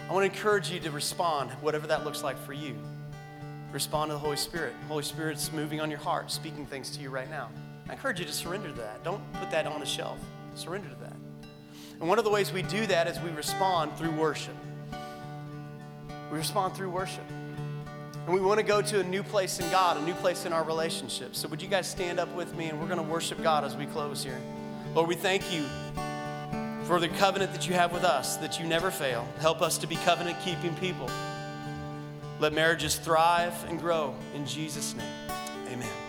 [0.10, 2.76] I want to encourage you to respond, whatever that looks like for you.
[3.72, 4.74] Respond to the Holy Spirit.
[4.82, 7.49] The Holy Spirit's moving on your heart, speaking things to you right now.
[7.88, 9.03] I encourage you to surrender to that.
[9.03, 10.18] Don't put that on the shelf.
[10.55, 11.14] Surrender to that.
[11.99, 14.55] And one of the ways we do that is we respond through worship.
[16.32, 17.26] We respond through worship.
[18.26, 20.53] And we want to go to a new place in God, a new place in
[20.53, 21.36] our relationship.
[21.36, 23.76] So, would you guys stand up with me and we're going to worship God as
[23.76, 24.41] we close here?
[24.95, 25.66] Lord, we thank you
[26.90, 29.28] for the covenant that you have with us, that you never fail.
[29.42, 31.08] Help us to be covenant keeping people.
[32.40, 35.32] Let marriages thrive and grow in Jesus' name.
[35.68, 36.09] Amen.